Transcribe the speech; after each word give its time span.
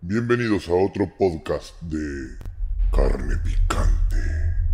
Bienvenidos 0.00 0.68
a 0.68 0.74
otro 0.74 1.10
podcast 1.18 1.74
de 1.82 2.38
Carne 2.92 3.34
Picante 3.42 4.16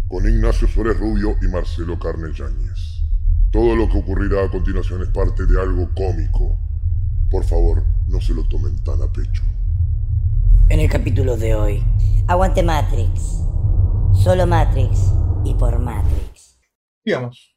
con 0.07 0.29
Ignacio 0.29 0.69
Suárez 0.69 0.99
Rubio 0.99 1.37
y 1.41 1.49
Marcelo 1.49 1.99
Carne 1.99 2.31
Yáñez. 2.31 3.01
Todo 3.51 3.75
lo 3.75 3.89
que 3.89 3.97
ocurrirá 3.97 4.45
a 4.45 4.51
continuación 4.51 5.01
es 5.01 5.09
parte 5.09 5.47
de 5.47 5.59
algo 5.59 5.89
cómico. 5.95 6.59
Por 7.31 7.43
favor, 7.43 7.83
no 8.07 8.21
se 8.21 8.35
lo 8.35 8.47
tomen 8.49 8.77
tan 8.85 9.01
a 9.01 9.11
pecho. 9.11 9.43
En 10.69 10.81
el 10.81 10.91
capítulo 10.91 11.39
de 11.39 11.55
hoy, 11.55 11.83
Aguante 12.29 12.63
Matrix. 12.63 13.41
Solo 14.13 14.47
Matrix 14.47 15.11
y 15.47 15.55
por 15.55 15.79
Matrix. 15.79 16.61
Digamos, 17.03 17.54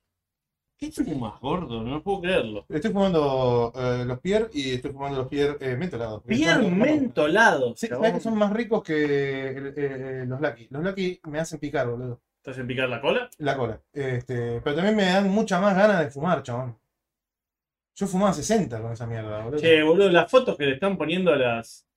¿Qué 0.78 0.92
fumas, 0.92 1.40
gordo? 1.42 1.82
No 1.82 2.04
puedo 2.04 2.22
creerlo. 2.22 2.66
estoy 2.70 2.92
fumando 2.92 3.74
eh, 3.76 4.04
los 4.06 4.20
Pierre 4.20 4.50
y 4.54 4.74
estoy 4.76 4.92
fumando 4.92 5.18
los 5.20 5.28
Pierre 5.28 5.58
eh, 5.60 5.76
mentolados. 5.76 6.22
Pierre 6.24 6.62
Son- 6.64 6.78
mentolado. 6.78 7.74
Sí, 7.76 7.88
chabón. 7.88 8.04
¿sabes 8.06 8.18
que 8.20 8.24
son 8.24 8.38
más 8.38 8.54
ricos 8.54 8.84
que 8.84 9.74
eh, 9.76 10.26
los 10.28 10.40
Lucky? 10.40 10.68
Los 10.70 10.84
Lucky 10.84 11.20
me 11.24 11.40
hacen 11.40 11.60
picar, 11.60 11.88
boludo. 11.90 12.22
¿Estás 12.38 12.60
en 12.60 12.68
picar 12.68 12.88
la 12.90 13.02
cola? 13.02 13.30
La 13.40 13.58
cola. 13.58 13.82
Este, 13.92 14.62
pero 14.62 14.76
también 14.76 14.96
me 14.96 15.06
dan 15.06 15.30
mucha 15.30 15.60
más 15.60 15.76
ganas 15.76 16.00
de 16.00 16.12
fumar, 16.12 16.44
chabón. 16.44 16.78
Yo 17.96 18.06
fumaba 18.06 18.32
60 18.34 18.80
con 18.80 18.92
esa 18.94 19.08
mierda, 19.08 19.44
boludo. 19.44 19.60
Che, 19.60 19.82
boludo, 19.82 20.10
las 20.10 20.30
fotos 20.30 20.56
que 20.56 20.66
le 20.68 20.74
están 20.76 20.96
poniendo 20.98 21.34
a 21.34 21.38
las. 21.38 21.88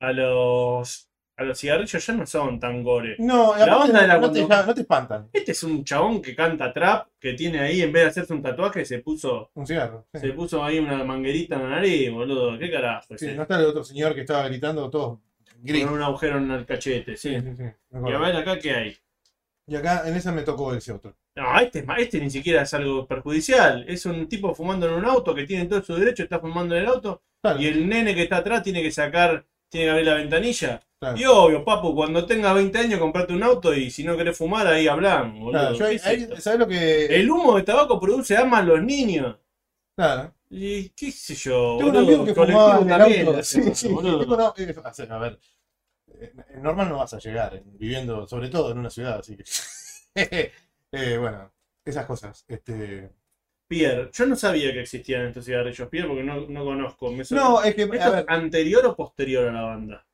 a 0.00 0.12
los. 0.12 1.08
A 1.36 1.42
los 1.44 1.58
cigarrillos 1.58 2.06
ya 2.06 2.12
no 2.14 2.26
son 2.26 2.60
tan 2.60 2.82
gore. 2.82 3.16
No, 3.18 3.56
La 3.56 3.78
onda 3.78 4.04
era 4.04 4.18
no 4.18 4.30
te, 4.30 4.40
cuando- 4.40 4.56
ya- 4.56 4.66
no 4.66 4.74
te 4.74 4.80
espantan. 4.82 5.28
Este 5.32 5.52
es 5.52 5.62
un 5.64 5.84
chabón 5.84 6.22
que 6.22 6.34
canta 6.34 6.72
trap, 6.72 7.08
que 7.18 7.32
tiene 7.34 7.58
ahí, 7.60 7.82
en 7.82 7.92
vez 7.92 8.04
de 8.04 8.08
hacerse 8.10 8.32
un 8.34 8.42
tatuaje, 8.42 8.84
se 8.84 9.00
puso. 9.00 9.50
Un 9.54 9.66
cigarro. 9.66 10.06
sí. 10.14 10.20
Se 10.20 10.32
puso 10.32 10.62
ahí 10.64 10.78
una 10.78 11.02
manguerita 11.04 11.56
en 11.56 11.62
la 11.64 11.68
nariz, 11.70 12.10
boludo. 12.12 12.58
¿Qué 12.58 12.70
carajo? 12.70 13.06
Sí, 13.16 13.26
ese? 13.26 13.34
no 13.34 13.42
está 13.42 13.58
el 13.58 13.66
otro 13.66 13.82
señor 13.84 14.14
que 14.14 14.20
estaba 14.20 14.46
gritando 14.48 14.88
todo 14.90 15.20
gris. 15.62 15.84
Con 15.84 15.94
un 15.94 16.02
agujero 16.02 16.38
en 16.38 16.50
el 16.50 16.66
cachete, 16.66 17.16
sí. 17.16 17.34
Sí, 17.40 17.46
sí, 17.56 17.64
Y 18.06 18.12
a 18.12 18.18
ver 18.18 18.36
acá 18.36 18.58
qué 18.58 18.70
hay. 18.72 18.96
Y 19.66 19.76
acá 19.76 20.02
en 20.06 20.14
esa 20.14 20.30
me 20.30 20.42
tocó 20.42 20.74
ese 20.74 20.92
otro. 20.92 21.16
No, 21.36 21.58
este, 21.58 21.84
este 21.98 22.20
ni 22.20 22.30
siquiera 22.30 22.62
es 22.62 22.74
algo 22.74 23.06
perjudicial. 23.08 23.84
Es 23.88 24.06
un 24.06 24.28
tipo 24.28 24.54
fumando 24.54 24.86
en 24.86 24.94
un 24.94 25.04
auto 25.04 25.34
que 25.34 25.46
tiene 25.46 25.64
todo 25.64 25.82
su 25.82 25.96
derecho, 25.96 26.22
está 26.22 26.38
fumando 26.38 26.76
en 26.76 26.82
el 26.82 26.88
auto. 26.88 27.22
Claro, 27.42 27.60
Y 27.60 27.66
el 27.66 27.88
nene 27.88 28.14
que 28.14 28.22
está 28.22 28.36
atrás 28.36 28.62
tiene 28.62 28.82
que 28.82 28.90
sacar, 28.90 29.44
tiene 29.68 29.86
que 29.86 29.90
abrir 29.90 30.06
la 30.06 30.14
ventanilla. 30.14 30.80
Claro. 31.12 31.18
Y 31.18 31.24
obvio, 31.24 31.64
papu, 31.64 31.94
cuando 31.94 32.24
tengas 32.26 32.54
20 32.54 32.78
años, 32.78 32.98
comprate 33.00 33.32
un 33.32 33.42
auto 33.42 33.74
y 33.74 33.90
si 33.90 34.04
no 34.04 34.16
querés 34.16 34.36
fumar, 34.36 34.66
ahí 34.66 34.86
hablamos, 34.88 35.38
boludo. 35.38 35.50
Claro, 35.52 35.72
yo 35.74 35.78
¿Qué 35.78 35.84
ahí- 35.90 35.96
es 35.96 36.06
ahí- 36.06 36.22
esto? 36.22 36.40
¿Sabes 36.40 36.58
lo 36.60 36.66
que.? 36.68 37.06
El 37.06 37.30
humo 37.30 37.56
de 37.56 37.62
tabaco 37.62 38.00
produce 38.00 38.36
asma 38.36 38.60
en 38.60 38.66
los 38.66 38.82
niños. 38.82 39.36
Claro. 39.96 40.34
Y 40.50 40.88
qué 40.90 41.10
sé 41.10 41.34
yo, 41.34 41.76
Tengo 41.78 41.90
un 41.90 41.96
amigo 41.96 42.24
que 42.24 42.34
fumaba 42.34 42.76
en 42.80 42.82
el 42.90 42.98
también, 42.98 43.26
auto. 43.26 43.38
o 43.38 43.42
Sí, 43.42 43.74
sí, 43.74 43.88
boludo. 43.88 44.34
una- 44.34 44.52
eh, 44.56 44.74
a 45.10 45.18
ver, 45.18 45.38
normal 46.60 46.88
no 46.88 46.98
vas 46.98 47.14
a 47.14 47.18
llegar 47.18 47.54
eh, 47.56 47.62
viviendo, 47.64 48.26
sobre 48.26 48.48
todo 48.48 48.70
en 48.72 48.78
una 48.78 48.90
ciudad, 48.90 49.18
así 49.18 49.36
que. 49.36 49.44
Eh, 50.96 51.18
bueno, 51.18 51.50
esas 51.84 52.06
cosas. 52.06 52.44
Este... 52.46 53.10
Pierre, 53.66 54.10
yo 54.12 54.26
no 54.26 54.36
sabía 54.36 54.72
que 54.72 54.82
existían 54.82 55.26
estos 55.26 55.44
cigarrillos 55.46 55.88
Pierre 55.88 56.06
porque 56.06 56.22
no, 56.22 56.42
no 56.42 56.64
conozco. 56.64 57.10
Me 57.10 57.24
No, 57.30 57.60
es 57.64 57.74
que. 57.74 57.82
¿Esto 57.82 57.94
A 57.94 58.06
es 58.06 58.12
ver. 58.12 58.24
anterior 58.28 58.86
o 58.86 58.94
posterior 58.94 59.48
a 59.48 59.52
la 59.52 59.62
banda? 59.62 60.06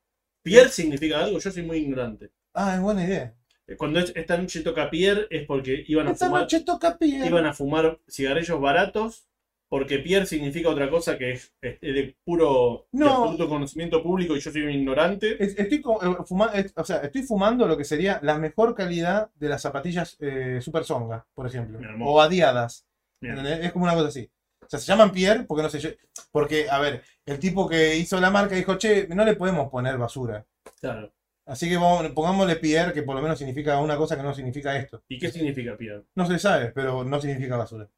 ¿Pierre 0.42 0.70
significa 0.70 1.24
algo? 1.24 1.38
Yo 1.38 1.50
soy 1.50 1.62
muy 1.62 1.78
ignorante. 1.78 2.30
Ah, 2.54 2.74
es 2.76 2.80
buena 2.80 3.04
idea. 3.04 3.34
Cuando 3.78 4.00
es- 4.00 4.12
esta 4.16 4.36
noche 4.36 4.62
toca 4.62 4.90
Pierre 4.90 5.26
es 5.30 5.46
porque 5.46 5.84
iban 5.86 6.08
a 6.08 6.12
Esta 6.12 6.26
fumar. 6.26 6.42
noche 6.42 6.60
toca 6.60 6.98
pie. 6.98 7.24
iban 7.26 7.46
a 7.46 7.52
fumar 7.52 8.00
cigarrillos 8.08 8.60
baratos 8.60 9.28
porque 9.68 10.00
Pierre 10.00 10.26
significa 10.26 10.68
otra 10.68 10.90
cosa 10.90 11.16
que 11.16 11.30
es, 11.32 11.54
es 11.62 11.78
de 11.80 12.16
puro 12.24 12.88
de 12.90 12.98
No. 13.04 13.12
absoluto 13.22 13.48
conocimiento 13.48 14.02
público 14.02 14.34
y 14.36 14.40
yo 14.40 14.50
soy 14.50 14.62
un 14.62 14.70
ignorante. 14.72 15.36
Es- 15.42 15.56
Estoy, 15.56 15.80
co- 15.80 16.02
eh, 16.02 16.16
fuma- 16.26 16.50
o 16.74 16.84
sea, 16.84 16.96
estoy 16.98 17.22
fumando 17.22 17.68
lo 17.68 17.76
que 17.76 17.84
sería 17.84 18.18
la 18.24 18.36
mejor 18.38 18.74
calidad 18.74 19.30
de 19.36 19.48
las 19.48 19.62
zapatillas 19.62 20.16
eh, 20.18 20.58
Super 20.60 20.82
Songa, 20.82 21.24
por 21.34 21.46
ejemplo. 21.46 21.78
O 22.04 22.20
adiadas. 22.20 22.84
Bien. 23.20 23.36
¿entendés? 23.38 23.66
Es 23.66 23.72
como 23.72 23.84
una 23.84 23.94
cosa 23.94 24.08
así. 24.08 24.28
O 24.70 24.76
sea, 24.76 24.78
se 24.78 24.86
llaman 24.86 25.10
Pierre 25.10 25.42
porque 25.44 25.62
no 25.64 25.68
sé. 25.68 25.80
yo- 25.80 25.90
Porque, 26.30 26.70
a 26.70 26.78
ver, 26.78 27.02
el 27.26 27.40
tipo 27.40 27.68
que 27.68 27.96
hizo 27.96 28.20
la 28.20 28.30
marca 28.30 28.54
dijo, 28.54 28.78
che, 28.78 29.08
no 29.08 29.24
le 29.24 29.34
podemos 29.34 29.68
poner 29.68 29.98
basura. 29.98 30.46
Claro. 30.80 31.12
Así 31.44 31.68
que 31.68 31.74
vamos, 31.76 32.08
pongámosle 32.12 32.54
Pierre, 32.56 32.92
que 32.92 33.02
por 33.02 33.16
lo 33.16 33.22
menos 33.22 33.36
significa 33.36 33.80
una 33.80 33.96
cosa 33.96 34.16
que 34.16 34.22
no 34.22 34.32
significa 34.32 34.76
esto. 34.76 35.02
¿Y 35.08 35.18
qué 35.18 35.28
significa 35.32 35.76
Pierre? 35.76 36.04
No 36.14 36.24
se 36.24 36.38
sabe, 36.38 36.70
pero 36.70 37.02
no 37.02 37.20
significa 37.20 37.56
basura. 37.56 37.88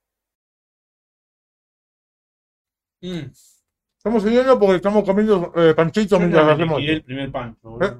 Estamos 3.98 4.22
siguiendo 4.22 4.58
porque 4.58 4.76
estamos 4.76 5.04
comiendo 5.04 5.52
eh, 5.56 5.74
panchitos 5.74 6.18
no 6.20 6.26
me 6.28 6.56
liquidé 6.56 6.92
el 6.94 7.04
primer 7.04 7.30
pancho. 7.32 7.70
boludo. 7.70 7.86
¿Eh? 7.86 7.96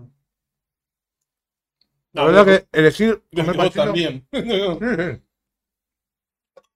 No, 2.14 2.28
loco, 2.30 2.50
elegir 2.72 3.22
vos 3.56 3.74
también. 3.74 4.26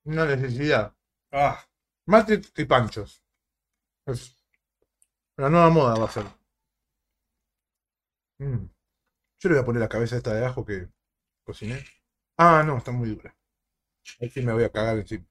Una 0.04 0.24
necesidad. 0.26 0.94
Ah, 1.32 1.65
Matrix 2.06 2.52
y 2.56 2.64
panchos. 2.64 3.22
Es 4.06 4.36
la 5.36 5.50
nueva 5.50 5.70
moda 5.70 5.98
va 5.98 6.06
a 6.06 6.10
ser. 6.10 6.24
Mm. 8.38 8.66
Yo 9.38 9.48
le 9.48 9.54
voy 9.56 9.62
a 9.62 9.66
poner 9.66 9.82
la 9.82 9.88
cabeza 9.88 10.16
esta 10.16 10.32
de 10.34 10.46
ajo 10.46 10.64
que 10.64 10.88
cociné. 11.44 11.84
Ah, 12.38 12.62
no, 12.64 12.78
está 12.78 12.90
muy 12.92 13.10
dura. 13.10 13.34
Ahí 14.20 14.30
sí 14.30 14.40
me 14.42 14.52
voy 14.52 14.64
a 14.64 14.70
cagar 14.70 14.96
encima. 14.98 15.26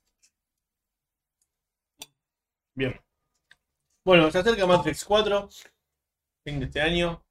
bien. 2.76 3.00
Bueno, 4.04 4.30
se 4.30 4.40
acerca 4.40 4.68
Matrix 4.68 5.04
4. 5.06 5.50
Fin 6.44 6.60
de 6.60 6.66
este 6.66 6.82
año. 6.82 7.24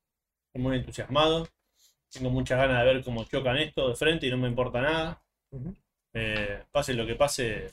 Estoy 0.48 0.62
muy 0.62 0.76
entusiasmado. 0.76 1.48
Tengo 2.10 2.30
muchas 2.30 2.58
ganas 2.58 2.84
de 2.84 2.92
ver 2.92 3.04
cómo 3.04 3.24
chocan 3.24 3.56
esto 3.58 3.88
de 3.88 3.96
frente 3.96 4.26
y 4.26 4.30
no 4.30 4.38
me 4.38 4.48
importa 4.48 4.80
nada. 4.80 5.22
Eh, 6.12 6.64
pase 6.72 6.94
lo 6.94 7.06
que 7.06 7.14
pase. 7.14 7.70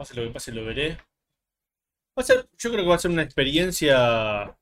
Pase 0.00 0.14
lo 0.14 0.22
que 0.22 0.30
pase, 0.30 0.50
lo 0.50 0.64
veré. 0.64 0.96
Va 2.18 2.22
a 2.22 2.22
ser, 2.22 2.48
yo 2.56 2.70
creo 2.72 2.84
que 2.84 2.88
va 2.88 2.94
a 2.94 2.98
ser 2.98 3.10
una 3.10 3.20
experiencia. 3.22 4.56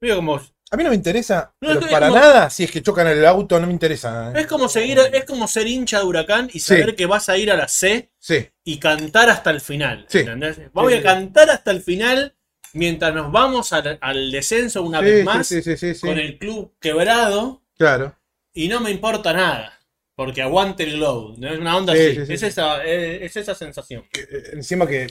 Veo 0.00 0.16
como. 0.16 0.36
A 0.36 0.76
mí 0.78 0.82
no 0.84 0.88
me 0.88 0.96
interesa, 0.96 1.52
No, 1.60 1.68
pero 1.68 1.80
para 1.90 2.08
como- 2.08 2.18
nada 2.18 2.48
si 2.48 2.64
es 2.64 2.70
que 2.70 2.80
chocan 2.82 3.06
el 3.08 3.26
auto, 3.26 3.60
no 3.60 3.66
me 3.66 3.74
interesa. 3.74 4.30
¿eh? 4.32 4.40
Es 4.40 4.46
como 4.46 4.70
seguir, 4.70 4.98
es 5.12 5.26
como 5.26 5.46
ser 5.48 5.66
hincha 5.66 5.98
de 5.98 6.04
huracán 6.06 6.48
y 6.50 6.60
saber 6.60 6.90
Sí. 6.90 6.96
que 6.96 7.04
vas 7.04 7.28
a 7.28 7.36
ir 7.36 7.50
a 7.52 7.56
la 7.58 7.68
C 7.68 8.10
Sí, 8.18 8.48
y 8.64 8.78
cantar 8.78 9.28
hasta 9.28 9.50
el 9.50 9.60
final. 9.60 10.06
Sí. 10.08 10.20
¿entendés? 10.20 10.72
Voy 10.72 10.94
a 10.94 11.02
cantar 11.02 11.50
hasta 11.50 11.72
el 11.72 11.82
final 11.82 12.34
mientras 12.72 13.12
nos 13.12 13.30
vamos 13.30 13.74
al, 13.74 13.98
al 14.00 14.30
descenso 14.30 14.82
una 14.82 15.02
vez 15.02 15.22
más 15.26 15.52
con 16.00 16.18
el 16.18 16.38
club 16.38 16.74
quebrado 16.80 17.62
Claro. 17.76 18.16
y 18.54 18.68
no 18.68 18.80
me 18.80 18.92
importa 18.92 19.34
nada. 19.34 19.78
Porque 20.20 20.42
aguante 20.42 20.82
el 20.84 20.92
glow. 20.98 21.34
¿no? 21.38 21.48
Es 21.48 21.58
una 21.58 21.76
onda 21.76 21.94
Sí, 21.94 21.98
así. 21.98 22.14
sí, 22.14 22.26
sí, 22.26 22.32
es. 22.34 22.42
Esa, 22.42 22.84
es, 22.84 23.22
es 23.22 23.36
esa 23.36 23.54
sensación. 23.54 24.04
Que, 24.12 24.20
eh, 24.20 24.42
encima 24.52 24.86
que 24.86 25.08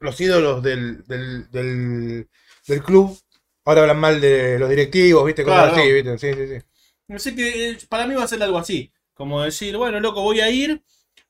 los 0.00 0.20
ídolos 0.20 0.62
del, 0.62 1.06
del, 1.06 1.50
del, 1.50 2.28
del 2.66 2.82
club 2.82 3.18
ahora 3.64 3.82
hablan 3.82 4.00
mal 4.00 4.20
de 4.20 4.58
los 4.58 4.70
directivos, 4.70 5.24
¿viste? 5.26 5.44
Cosas 5.44 5.72
Claro. 5.72 5.76
así, 5.76 5.92
¿viste? 5.92 6.18
Sí, 6.18 6.32
sí, 6.34 6.48
sí. 6.60 6.66
Así 7.08 7.34
que 7.34 7.70
eh, 7.70 7.78
para 7.88 8.06
mí 8.06 8.14
va 8.14 8.24
a 8.24 8.28
ser 8.28 8.42
algo 8.42 8.58
así. 8.58 8.92
Como 9.14 9.42
decir, 9.42 9.76
bueno, 9.76 10.00
loco, 10.00 10.22
voy 10.22 10.40
a 10.40 10.50
ir, 10.50 10.82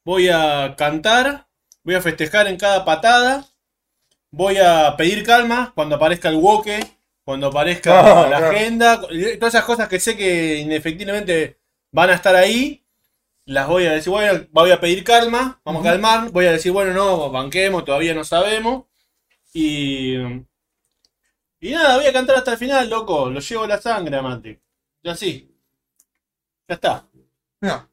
voy 0.05 0.29
a 0.29 0.75
cantar, 0.77 1.47
voy 1.83 1.95
a 1.95 2.01
festejar 2.03 2.47
en 2.47 2.57
cada 2.57 2.85
patada, 2.85 3.47
voy 4.31 4.59
a 4.59 4.95
pedir 4.97 5.25
calma 5.25 5.73
cuando 5.75 5.97
aparezca 5.97 6.29
el 6.29 6.37
woke, 6.37 6.81
cuando 7.25 7.49
aparezca 7.49 8.01
Ah, 8.25 8.27
la 8.29 8.39
claro. 8.39 8.47
agenda, 8.51 9.01
todas 9.39 9.55
esas 9.55 9.65
cosas 9.65 9.89
que 9.89 10.01
sé 10.01 10.17
que 10.17 10.57
indefectiblemente 10.59 11.59
van 11.93 12.11
a 12.11 12.15
estar 12.15 12.35
ahí. 12.37 12.80
Las 13.51 13.67
voy 13.67 13.85
a 13.87 13.91
decir, 13.91 14.13
bueno, 14.13 14.47
voy 14.53 14.71
a 14.71 14.79
pedir 14.79 15.03
calma, 15.03 15.61
vamos 15.65 15.85
a 15.85 15.91
calmar, 15.91 16.31
voy 16.31 16.47
a 16.47 16.53
decir, 16.53 16.71
bueno, 16.71 16.93
no, 16.95 17.33
banquemos, 17.33 17.85
todavía 17.85 18.15
no 18.15 18.23
sabemos. 18.23 18.85
Y. 19.53 20.15
Y 21.59 21.73
nada, 21.73 21.97
voy 21.97 22.07
a 22.07 22.13
cantar 22.13 22.37
hasta 22.37 22.53
el 22.53 22.59
final, 22.59 22.89
loco. 22.89 23.29
Lo 23.29 23.41
llevo 23.41 23.67
la 23.67 23.81
sangre 23.81 24.17
a 24.17 24.23
Matrix. 24.23 24.63
Y 25.03 25.09
así. 25.09 25.53
Ya 26.69 26.77
está. 26.77 27.09
Mira, 27.61 27.91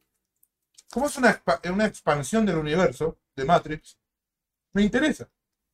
como 0.91 1.07
es 1.07 1.17
una, 1.17 1.41
una 1.71 1.87
expansión 1.87 2.45
del 2.45 2.57
universo 2.57 3.17
de 3.35 3.43
Matrix, 3.43 3.97
me 4.73 4.83
interesa. 4.83 5.27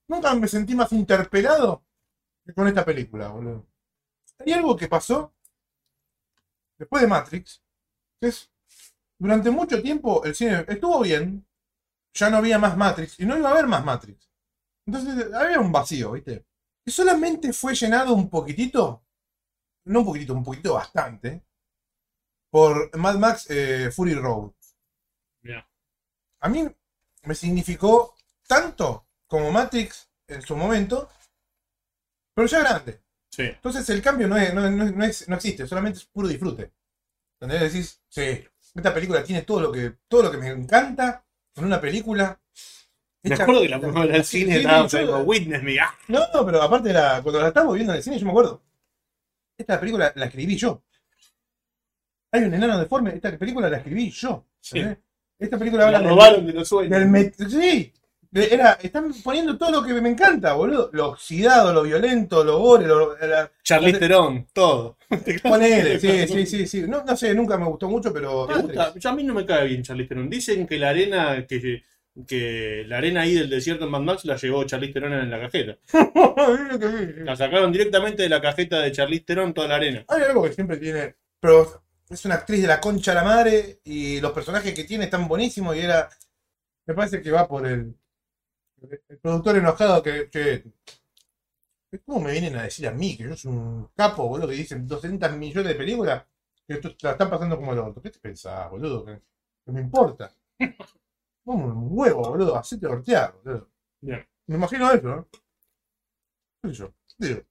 Nunca 0.07 0.33
me 0.33 0.47
sentí 0.47 0.75
más 0.75 0.93
interpelado 0.93 1.83
que 2.45 2.53
con 2.53 2.69
esta 2.69 2.85
película, 2.85 3.27
boludo. 3.27 3.67
Hay 4.39 4.53
algo 4.53 4.77
que 4.77 4.87
pasó 4.87 5.33
después 6.77 7.01
de 7.01 7.09
Matrix, 7.09 7.61
que 8.21 8.27
es, 8.27 8.49
durante 9.23 9.49
mucho 9.51 9.81
tiempo 9.81 10.23
el 10.25 10.35
cine 10.35 10.65
estuvo 10.67 11.01
bien, 11.01 11.45
ya 12.13 12.29
no 12.29 12.37
había 12.37 12.59
más 12.59 12.77
Matrix 12.77 13.19
y 13.19 13.25
no 13.25 13.37
iba 13.37 13.49
a 13.49 13.53
haber 13.53 13.67
más 13.67 13.83
Matrix. 13.85 14.29
Entonces 14.87 15.33
había 15.33 15.59
un 15.59 15.71
vacío, 15.71 16.11
¿viste? 16.13 16.45
Y 16.85 16.91
solamente 16.91 17.53
fue 17.53 17.75
llenado 17.75 18.13
un 18.13 18.29
poquitito, 18.29 19.03
no 19.85 19.99
un 20.01 20.05
poquitito, 20.05 20.33
un 20.33 20.43
poquito 20.43 20.73
bastante, 20.75 21.43
por 22.51 22.95
Mad 22.97 23.17
Max 23.17 23.47
eh, 23.49 23.89
Fury 23.91 24.15
Road. 24.15 24.51
Mirá. 25.43 25.67
A 26.41 26.49
mí 26.49 26.67
me 27.23 27.35
significó 27.35 28.15
tanto 28.47 29.07
como 29.27 29.51
Matrix 29.51 30.09
en 30.27 30.41
su 30.41 30.55
momento, 30.55 31.09
pero 32.35 32.47
ya 32.47 32.59
grande. 32.59 33.01
Sí. 33.31 33.43
Entonces 33.43 33.89
el 33.89 34.01
cambio 34.01 34.27
no, 34.27 34.37
es- 34.37 34.53
no, 34.53 34.69
no- 34.69 34.91
no 34.91 35.05
es- 35.05 35.27
no 35.27 35.35
existe, 35.35 35.67
solamente 35.67 35.99
es 35.99 36.05
puro 36.05 36.27
disfrute. 36.27 36.71
¿Entendés? 37.39 37.73
Decís, 37.73 38.01
sí, 38.09 38.45
esta 38.75 38.93
película 38.93 39.23
tiene 39.23 39.43
todo 39.43 39.59
lo 39.61 39.71
que, 39.71 39.93
todo 40.07 40.23
lo 40.23 40.31
que 40.31 40.37
me 40.37 40.47
encanta 40.49 41.23
en 41.55 41.65
una 41.65 41.79
película. 41.79 42.39
Me 43.23 43.35
acuerdo 43.35 43.61
que 43.61 43.69
la 43.69 43.79
fuimos 43.79 44.09
al 44.09 44.25
cine, 44.25 44.55
ahí 44.55 45.05
como 45.05 45.19
Witness 45.23 45.63
Me. 45.63 45.79
ah, 45.79 45.95
No, 46.09 46.19
no, 46.33 46.45
pero 46.45 46.61
aparte 46.61 46.89
de 46.89 46.93
la, 46.95 47.21
cuando 47.21 47.39
la 47.39 47.47
estábamos 47.49 47.75
viendo 47.75 47.93
en 47.93 47.97
el 47.97 48.03
cine, 48.03 48.19
yo 48.19 48.25
me 48.25 48.31
acuerdo. 48.31 48.61
Esta 49.57 49.79
película 49.79 50.11
la 50.15 50.25
escribí 50.25 50.57
yo. 50.57 50.83
Hay 52.31 52.43
un 52.43 52.53
enano 52.53 52.79
deforme, 52.79 53.11
esta 53.15 53.37
película 53.37 53.69
la 53.69 53.77
escribí 53.77 54.09
yo. 54.09 54.45
Sí. 54.59 54.83
Esta 55.39 55.57
película 55.57 55.89
La 55.89 55.97
habla 55.99 56.09
robaron 56.09 56.45
de 56.45 56.53
los 56.53 56.67
sueños. 56.67 56.99
del 56.99 57.49
sí. 57.49 57.93
Era, 58.33 58.73
están 58.81 59.13
poniendo 59.23 59.57
todo 59.57 59.71
lo 59.71 59.83
que 59.83 59.93
me 60.01 60.09
encanta, 60.09 60.53
boludo. 60.53 60.89
Lo 60.93 61.09
oxidado, 61.09 61.71
lo 61.71 61.83
violento, 61.83 62.43
lo 62.43 62.57
gore, 62.59 62.87
lo, 62.87 63.15
la- 63.17 63.51
Charlize 63.63 63.99
Theron, 63.99 64.47
todo. 64.51 64.97
Ponele, 65.43 65.99
sí, 65.99 66.27
sí, 66.27 66.45
sí, 66.45 66.67
sí. 66.67 66.81
No, 66.87 67.03
no 67.03 67.15
sé, 67.15 67.33
nunca 67.35 67.57
me 67.57 67.65
gustó 67.65 67.87
mucho, 67.87 68.11
pero. 68.11 68.47
Me 68.47 68.61
gusta. 68.61 68.93
Yo 68.95 69.09
a 69.09 69.13
mí 69.13 69.23
no 69.23 69.33
me 69.33 69.45
cae 69.45 69.67
bien 69.67 69.83
Charlize 69.83 70.09
Theron. 70.09 70.29
Dicen 70.29 70.65
que 70.65 70.77
la 70.79 70.89
arena 70.89 71.45
que, 71.47 71.83
que 72.27 72.83
la 72.87 72.97
arena 72.97 73.21
ahí 73.21 73.35
del 73.35 73.49
desierto 73.49 73.85
en 73.85 73.91
Mad 73.91 74.01
Max 74.01 74.25
la 74.25 74.35
llevó 74.35 74.63
Charlize 74.63 74.93
Theron 74.93 75.13
en 75.13 75.29
la 75.29 75.39
cajeta. 75.39 75.77
La 77.23 77.35
sacaron 77.35 77.71
directamente 77.71 78.23
de 78.23 78.29
la 78.29 78.41
cajeta 78.41 78.79
de 78.81 78.91
Charlize 78.91 79.23
Theron 79.25 79.53
toda 79.53 79.67
la 79.67 79.75
arena. 79.75 80.05
Hay 80.07 80.23
algo 80.23 80.43
que 80.43 80.53
siempre 80.53 80.77
tiene. 80.77 81.15
Pero 81.39 81.83
es 82.09 82.25
una 82.25 82.35
actriz 82.35 82.61
de 82.61 82.67
la 82.67 82.79
concha 82.81 83.11
de 83.11 83.15
la 83.15 83.23
madre 83.23 83.79
y 83.83 84.19
los 84.21 84.31
personajes 84.31 84.73
que 84.73 84.83
tiene 84.83 85.05
están 85.05 85.27
buenísimos 85.27 85.75
y 85.75 85.79
era. 85.79 86.09
Me 86.85 86.93
parece 86.93 87.21
que 87.21 87.31
va 87.31 87.47
por 87.47 87.65
el. 87.67 87.95
El 88.89 89.19
productor 89.19 89.57
enojado 89.57 90.03
que. 90.03 90.29
que 90.29 90.63
¿Cómo 92.05 92.21
me 92.21 92.31
vienen 92.31 92.55
a 92.57 92.63
decir 92.63 92.87
a 92.87 92.91
mí 92.91 93.15
que 93.15 93.23
yo 93.23 93.35
soy 93.35 93.51
un 93.51 93.87
capo, 93.95 94.27
boludo, 94.27 94.47
que 94.47 94.55
dicen 94.55 94.87
200 94.87 95.31
millones 95.37 95.69
de 95.69 95.75
películas? 95.75 96.25
Que 96.67 96.75
esto 96.75 96.89
la 97.01 97.11
están 97.11 97.29
pasando 97.29 97.55
como 97.57 97.73
el 97.73 97.79
orto. 97.79 98.01
¿Qué 98.01 98.09
te 98.09 98.19
pensás, 98.19 98.69
boludo? 98.69 99.05
Que, 99.05 99.21
que 99.65 99.71
me 99.71 99.81
importa. 99.81 100.31
Como 101.45 101.65
un 101.65 101.89
huevo, 101.91 102.29
boludo. 102.29 102.55
Hacete 102.55 102.87
hortear, 102.87 103.33
boludo. 103.43 103.69
Bien. 104.01 104.25
Me 104.47 104.55
imagino 104.55 104.91
eso, 104.91 105.07
¿no? 105.07 105.27
¿Qué 106.61 106.69
sé 106.69 106.73
yo? 106.73 106.93
Digo. 107.17 107.41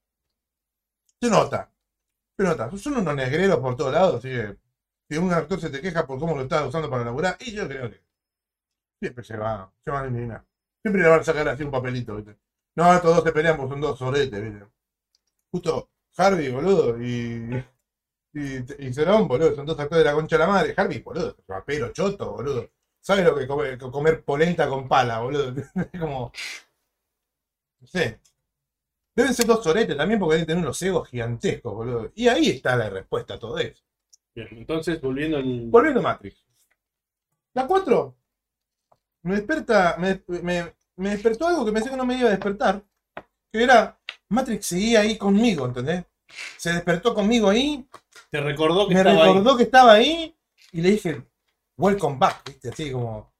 Se 1.21 1.29
nota. 1.29 1.71
Se 2.37 2.43
nota. 2.43 2.77
Son 2.77 2.97
unos 2.97 3.15
negreros 3.15 3.59
por 3.59 3.75
todos 3.75 3.93
lados, 3.93 4.15
así 4.15 4.29
que. 4.29 4.57
Si 5.09 5.17
un 5.17 5.31
actor 5.31 5.59
se 5.59 5.69
te 5.69 5.81
queja 5.81 6.07
por 6.07 6.19
cómo 6.19 6.35
lo 6.35 6.43
estás 6.43 6.67
usando 6.67 6.89
para 6.89 7.05
laburar, 7.05 7.37
y 7.39 7.51
yo 7.53 7.67
creo 7.67 7.89
que. 7.89 8.01
Siempre 8.99 9.23
se 9.23 9.37
va, 9.37 9.71
se 9.83 9.91
van 9.91 10.05
a 10.05 10.07
indignar. 10.07 10.45
Siempre 10.83 11.01
le 11.03 11.09
van 11.09 11.21
a 11.21 11.23
sacar 11.23 11.47
así 11.49 11.63
un 11.63 11.71
papelito, 11.71 12.15
¿viste? 12.17 12.37
No, 12.75 12.93
estos 12.93 13.15
dos 13.15 13.25
se 13.25 13.31
pelean 13.31 13.57
porque 13.57 13.71
son 13.71 13.81
dos 13.81 13.97
soretes, 13.99 14.43
¿viste? 14.43 14.67
Justo 15.51 15.91
Harvey, 16.17 16.51
boludo, 16.51 17.01
y. 17.03 17.65
Y, 18.33 18.87
y 18.87 18.93
Cerón, 18.93 19.27
boludo, 19.27 19.55
son 19.55 19.65
dos 19.65 19.79
actores 19.79 20.03
de 20.05 20.11
la 20.11 20.15
concha 20.15 20.37
de 20.37 20.41
la 20.43 20.47
madre. 20.49 20.73
Harvey, 20.77 21.01
boludo, 21.01 21.37
rapero, 21.47 21.91
choto, 21.93 22.33
boludo. 22.33 22.69
¿Sabes 23.01 23.25
lo 23.25 23.35
que 23.35 23.47
come- 23.47 23.77
que 23.77 23.91
comer 23.91 24.23
polenta 24.25 24.69
con 24.69 24.87
pala, 24.89 25.19
boludo? 25.21 25.53
Es 25.93 25.99
como. 26.01 26.31
No 27.81 27.87
sé. 27.87 28.19
Deben 29.15 29.33
ser 29.35 29.47
dos 29.47 29.63
soretes 29.63 29.97
también 29.97 30.19
porque 30.19 30.35
deben 30.35 30.47
tener 30.47 30.63
unos 30.63 30.81
egos 30.83 31.09
gigantescos, 31.09 31.73
boludo. 31.73 32.11
Y 32.15 32.27
ahí 32.29 32.49
está 32.49 32.75
la 32.77 32.89
respuesta 32.89 33.35
a 33.35 33.39
todo 33.39 33.57
eso. 33.59 33.83
Bien, 34.35 34.47
entonces 34.51 35.01
volviendo 35.01 35.37
al. 35.37 35.69
Volviendo 35.71 35.99
a 36.01 36.03
Matrix. 36.03 36.43
La 37.55 37.65
4 37.65 38.15
me 39.23 39.35
desperta, 39.35 39.95
me, 39.99 40.21
me- 40.41 40.73
me 40.95 41.09
despertó 41.11 41.47
algo 41.47 41.65
que 41.65 41.71
pensé 41.71 41.89
que 41.89 41.97
no 41.97 42.05
me 42.05 42.17
iba 42.17 42.27
a 42.27 42.31
despertar. 42.31 42.83
Que 43.51 43.63
era, 43.63 43.99
Matrix 44.29 44.65
seguía 44.67 45.01
ahí 45.01 45.17
conmigo, 45.17 45.65
¿entendés? 45.65 46.05
Se 46.57 46.71
despertó 46.73 47.13
conmigo 47.13 47.49
ahí, 47.49 47.87
Te 48.31 48.41
recordó 48.41 48.87
que 48.87 48.93
me 48.95 48.99
estaba 49.01 49.25
recordó 49.25 49.57
que 49.57 49.63
estaba 49.63 49.93
ahí 49.93 50.35
y 50.71 50.81
le 50.81 50.91
dije, 50.91 51.23
welcome 51.77 52.17
back, 52.19 52.43
¿viste? 52.45 52.69
Así 52.69 52.91
como... 52.91 53.31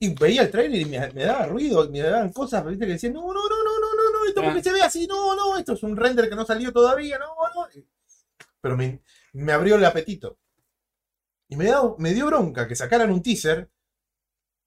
Y 0.00 0.14
veía 0.14 0.42
el 0.42 0.50
trailer 0.50 0.80
y 0.80 0.84
me, 0.84 1.12
me 1.12 1.24
daba 1.24 1.46
ruido, 1.46 1.88
me 1.90 2.00
daban 2.00 2.32
cosas, 2.32 2.64
¿viste? 2.66 2.86
Que 2.86 2.92
decían, 2.92 3.14
no, 3.14 3.20
no, 3.22 3.32
no, 3.34 3.64
no, 3.64 3.80
no, 3.80 3.94
no, 3.96 4.12
no, 4.20 4.24
esto 4.28 4.40
Ah. 4.40 4.44
porque 4.44 4.62
se 4.62 4.72
ve 4.72 4.80
así, 4.82 5.06
no, 5.06 5.34
no, 5.34 5.58
esto 5.58 5.72
es 5.72 5.82
un 5.82 5.96
render 5.96 6.28
que 6.28 6.36
no 6.36 6.46
salió 6.46 6.72
todavía, 6.72 7.18
no, 7.18 7.26
no. 7.54 7.66
Pero 8.60 8.76
me, 8.76 9.02
me 9.32 9.52
abrió 9.52 9.74
el 9.76 9.84
apetito. 9.84 10.38
Y 11.48 11.56
me, 11.56 11.66
da- 11.66 11.94
me 11.98 12.12
dio 12.14 12.26
bronca 12.26 12.68
que 12.68 12.76
sacaran 12.76 13.10
un 13.10 13.22
teaser 13.22 13.68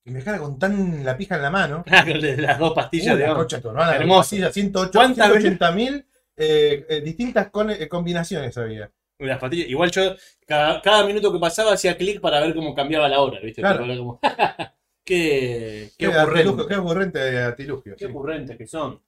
y 0.04 0.10
me 0.10 0.18
dejara 0.18 0.38
con 0.38 0.58
tan 0.58 1.04
la 1.04 1.16
pija 1.16 1.36
en 1.36 1.42
la 1.42 1.50
mano. 1.50 1.84
Las 2.38 2.58
dos 2.58 2.72
pastillas, 2.74 3.14
Uy, 3.14 3.20
la 3.20 3.34
de 3.34 3.56
hermana, 3.68 3.96
Hermoso. 3.96 4.20
pastillas, 4.20 4.52
108, 4.52 4.90
¿Cuántas 4.92 5.26
180 5.28 5.72
mil 5.72 6.06
eh, 6.36 6.86
eh, 6.88 7.00
distintas 7.02 7.50
con- 7.50 7.70
eh, 7.70 7.88
combinaciones 7.88 8.56
había. 8.58 8.90
Las 9.18 9.38
pastillas. 9.38 9.68
Igual 9.68 9.90
yo, 9.92 10.16
cada, 10.46 10.80
cada 10.82 11.06
minuto 11.06 11.32
que 11.32 11.38
pasaba, 11.38 11.74
hacía 11.74 11.96
clic 11.96 12.20
para 12.20 12.40
ver 12.40 12.54
cómo 12.54 12.74
cambiaba 12.74 13.08
la 13.08 13.20
hora, 13.20 13.38
¿viste? 13.40 13.60
Claro. 13.62 14.18
Qué, 15.04 15.90
qué 15.98 16.06
Qué 16.06 16.08
ocurrente. 16.08 16.62
qué 16.68 16.76
ocurrente. 16.76 17.54
Qué 17.56 17.94
sí. 17.98 18.04
ocurrentes 18.04 18.56
que 18.56 18.66
son. 18.66 19.00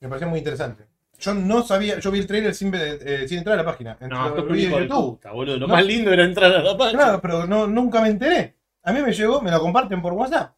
Me 0.00 0.08
pareció 0.08 0.28
muy 0.28 0.38
interesante. 0.38 0.84
Yo 1.18 1.34
no 1.34 1.62
sabía, 1.62 1.98
yo 1.98 2.10
vi 2.10 2.20
el 2.20 2.26
trailer 2.26 2.54
sin, 2.54 2.72
eh, 2.74 3.26
sin 3.28 3.38
entrar 3.38 3.54
a 3.58 3.62
la 3.62 3.64
página. 3.64 3.96
No, 4.00 4.28
esto 4.28 4.42
de 4.44 4.60
YouTube. 4.62 4.88
puta, 4.88 5.32
boludo. 5.32 5.56
Lo 5.58 5.66
No. 5.66 5.74
más 5.74 5.84
lindo 5.84 6.12
era 6.12 6.24
entrar 6.24 6.52
a 6.52 6.62
la 6.62 6.76
página. 6.76 7.02
Claro, 7.04 7.20
pero 7.20 7.46
no, 7.46 7.66
nunca 7.66 8.00
me 8.02 8.08
enteré. 8.08 8.54
A 8.84 8.92
mí 8.92 9.02
me 9.02 9.12
llegó, 9.12 9.40
me 9.42 9.50
lo 9.50 9.60
comparten 9.60 10.00
por 10.02 10.12
WhatsApp. 10.14 10.56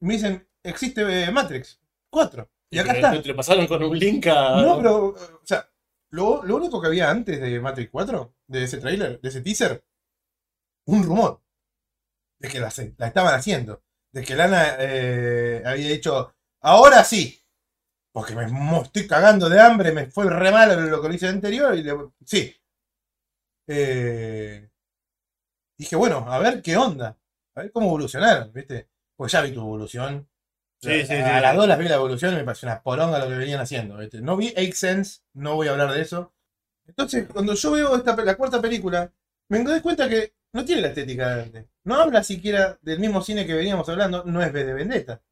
Me 0.00 0.14
dicen, 0.14 0.48
existe 0.62 1.02
eh, 1.24 1.30
Matrix 1.30 1.80
4. 2.10 2.50
Y 2.70 2.78
acá 2.78 2.92
está. 2.92 3.22
Te 3.22 3.28
lo 3.28 3.36
pasaron 3.36 3.66
con 3.66 3.82
un 3.82 3.98
link 3.98 4.26
a. 4.28 4.62
No, 4.62 4.76
pero, 4.78 5.06
o 5.08 5.46
sea, 5.46 5.68
lo, 6.10 6.42
lo 6.44 6.56
único 6.56 6.80
que 6.80 6.86
había 6.86 7.10
antes 7.10 7.40
de 7.40 7.60
Matrix 7.60 7.90
4, 7.90 8.34
de 8.46 8.64
ese 8.64 8.78
trailer, 8.78 9.20
de 9.20 9.28
ese 9.28 9.42
teaser, 9.42 9.84
un 10.86 11.02
rumor 11.04 11.42
de 12.38 12.48
que 12.48 12.60
la, 12.60 12.72
la 12.96 13.06
estaban 13.06 13.34
haciendo. 13.34 13.82
De 14.12 14.24
que 14.24 14.34
Lana 14.34 14.76
eh, 14.78 15.62
había 15.64 15.88
dicho, 15.90 16.34
ahora 16.62 17.04
sí. 17.04 17.36
Porque 18.12 18.34
me 18.34 18.44
estoy 18.82 19.06
cagando 19.06 19.48
de 19.48 19.60
hambre, 19.60 19.92
me 19.92 20.10
fue 20.10 20.28
re 20.28 20.50
mal 20.50 20.90
lo 20.90 21.00
que 21.00 21.08
lo 21.08 21.14
hice 21.14 21.28
anterior. 21.28 21.76
Y 21.76 21.82
le- 21.84 22.10
sí. 22.24 22.52
Eh, 23.68 24.68
dije, 25.78 25.96
bueno, 25.96 26.24
a 26.30 26.38
ver 26.38 26.62
qué 26.62 26.76
onda. 26.76 27.16
A 27.54 27.62
ver 27.62 27.72
cómo 27.72 27.86
evolucionaron, 27.88 28.52
¿viste? 28.52 28.88
Pues 29.16 29.32
ya 29.32 29.40
vi 29.42 29.52
tu 29.52 29.60
evolución. 29.60 30.28
Sí, 30.80 31.00
sí, 31.00 31.06
sí. 31.08 31.14
A 31.14 31.40
las 31.40 31.56
dos 31.56 31.68
las 31.68 31.78
vi 31.78 31.88
la 31.88 31.96
evolución 31.96 32.32
y 32.32 32.36
me 32.38 32.44
pareció 32.44 32.68
una 32.68 32.82
poronga 32.82 33.18
lo 33.18 33.28
que 33.28 33.36
venían 33.36 33.60
haciendo. 33.60 33.98
¿viste? 33.98 34.20
No 34.22 34.36
vi 34.36 34.52
Eight 34.56 34.74
Sense, 34.74 35.20
no 35.34 35.54
voy 35.56 35.68
a 35.68 35.72
hablar 35.72 35.92
de 35.92 36.00
eso. 36.00 36.32
Entonces, 36.86 37.26
cuando 37.32 37.54
yo 37.54 37.72
veo 37.72 37.96
esta, 37.96 38.16
la 38.16 38.36
cuarta 38.36 38.60
película, 38.60 39.12
me 39.48 39.62
doy 39.62 39.80
cuenta 39.80 40.08
que 40.08 40.34
no 40.52 40.64
tiene 40.64 40.82
la 40.82 40.88
estética 40.88 41.36
de 41.36 41.42
antes. 41.42 41.66
No 41.84 41.96
habla 41.96 42.22
siquiera 42.24 42.78
del 42.82 42.98
mismo 42.98 43.22
cine 43.22 43.46
que 43.46 43.54
veníamos 43.54 43.88
hablando, 43.88 44.24
no 44.24 44.42
es 44.42 44.50
V 44.52 44.64
de 44.64 44.72
Vendetta. 44.74 45.22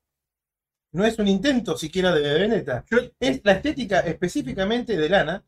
No 0.93 1.05
es 1.07 1.19
un 1.19 1.29
intento 1.29 1.77
siquiera 1.79 2.13
de 2.15 2.21
de 2.21 2.39
Vendetta. 2.41 2.85
Es 3.21 3.41
la 3.45 3.53
estética 3.53 4.01
específicamente 4.01 4.97
de 4.99 5.09
Lana 5.09 5.45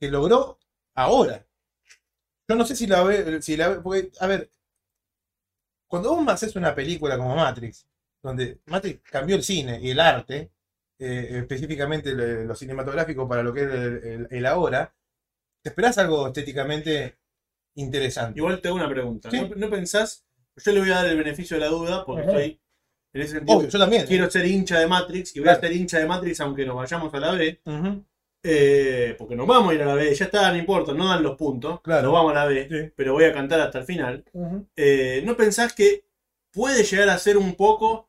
que 0.00 0.10
logró 0.10 0.58
ahora. 0.94 1.46
Yo 2.48 2.56
no 2.56 2.64
sé 2.66 2.74
si 2.76 2.86
la 2.86 3.02
ve, 3.02 3.40
si 3.42 3.56
la 3.56 3.68
ve- 3.68 3.80
porque, 3.80 4.10
a 4.20 4.26
ver, 4.26 4.50
cuando 5.90 6.14
vos 6.14 6.28
haces 6.28 6.54
una 6.56 6.74
película 6.74 7.16
como 7.18 7.34
Matrix, 7.36 7.86
donde 8.22 8.60
Matrix 8.66 9.00
cambió 9.10 9.34
el 9.36 9.42
cine 9.42 9.80
y 9.82 9.90
el 9.90 10.00
arte, 10.00 10.50
eh, 10.98 11.28
específicamente 11.40 12.12
lo, 12.14 12.44
lo 12.44 12.54
cinematográfico 12.54 13.28
para 13.28 13.42
lo 13.42 13.52
que 13.52 13.62
es 13.62 13.66
el, 13.70 14.04
el- 14.04 14.28
el 14.30 14.46
ahora, 14.46 14.94
te 15.62 15.70
esperás 15.70 15.98
algo 15.98 16.28
estéticamente 16.28 17.18
interesante. 17.76 18.38
Igual 18.38 18.60
te 18.60 18.68
hago 18.68 18.76
una 18.76 18.88
pregunta. 18.88 19.30
Sí. 19.30 19.40
¿No, 19.40 19.48
no 19.56 19.70
pensás? 19.70 20.24
Yo 20.56 20.72
le 20.72 20.80
voy 20.80 20.90
a 20.90 20.96
dar 20.96 21.06
el 21.06 21.16
beneficio 21.16 21.56
de 21.56 21.60
la 21.62 21.68
duda 21.68 22.04
porque 22.04 22.22
Ajá. 22.22 22.30
estoy. 22.32 22.60
En 23.12 23.22
ese 23.22 23.32
sentido, 23.38 23.58
Obvio, 23.58 23.68
yo 23.68 23.78
también. 23.78 24.06
quiero 24.06 24.30
ser 24.30 24.46
hincha 24.46 24.78
de 24.78 24.86
Matrix 24.86 25.34
y 25.34 25.40
voy 25.40 25.44
Claro. 25.46 25.58
a 25.58 25.60
ser 25.62 25.72
hincha 25.72 25.98
de 25.98 26.06
Matrix 26.06 26.40
aunque 26.40 26.64
nos 26.64 26.76
vayamos 26.76 27.12
a 27.12 27.18
la 27.20 27.32
B. 27.32 27.60
Ujú, 27.64 28.04
eh, 28.42 29.14
porque 29.18 29.36
nos 29.36 29.46
vamos 29.46 29.70
a 29.70 29.74
ir 29.74 29.82
a 29.82 29.86
la 29.86 29.94
B, 29.94 30.14
ya 30.14 30.24
está, 30.24 30.50
no 30.50 30.58
importa, 30.58 30.92
no 30.94 31.08
dan 31.08 31.22
los 31.22 31.36
puntos. 31.36 31.80
Claro. 31.82 32.04
Nos 32.04 32.12
vamos 32.12 32.32
a 32.32 32.34
la 32.34 32.44
B, 32.46 32.68
Sí. 32.70 32.92
pero 32.96 33.12
voy 33.12 33.24
a 33.24 33.32
cantar 33.32 33.60
hasta 33.60 33.78
el 33.80 33.84
final. 33.84 34.24
Eh, 34.76 35.22
¿No 35.24 35.36
pensás 35.36 35.72
que 35.74 36.04
puede 36.52 36.82
llegar 36.84 37.08
a 37.10 37.18
ser 37.18 37.36
un 37.36 37.54
poco 37.54 38.08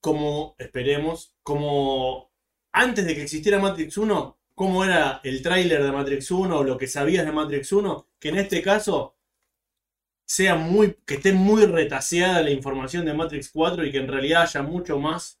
como, 0.00 0.54
esperemos, 0.58 1.34
como 1.42 2.30
antes 2.72 3.04
de 3.06 3.14
que 3.14 3.22
existiera 3.22 3.58
Matrix 3.58 3.96
1? 3.96 4.38
¿Cómo 4.54 4.84
era 4.84 5.20
el 5.24 5.42
tráiler 5.42 5.82
de 5.82 5.92
Matrix 5.92 6.30
1 6.30 6.58
o 6.58 6.64
lo 6.64 6.76
que 6.76 6.86
sabías 6.86 7.24
de 7.24 7.32
Matrix 7.32 7.72
1? 7.72 8.08
Que 8.18 8.28
en 8.28 8.38
este 8.38 8.60
caso 8.62 9.16
sea 10.26 10.54
muy, 10.56 10.98
que 11.06 11.14
esté 11.14 11.32
muy 11.32 11.66
retaseada 11.66 12.42
la 12.42 12.50
información 12.50 13.04
de 13.04 13.14
Matrix 13.14 13.50
4 13.50 13.84
y 13.86 13.92
que 13.92 13.98
en 13.98 14.08
realidad 14.08 14.42
haya 14.42 14.62
mucho 14.62 14.98
más 14.98 15.40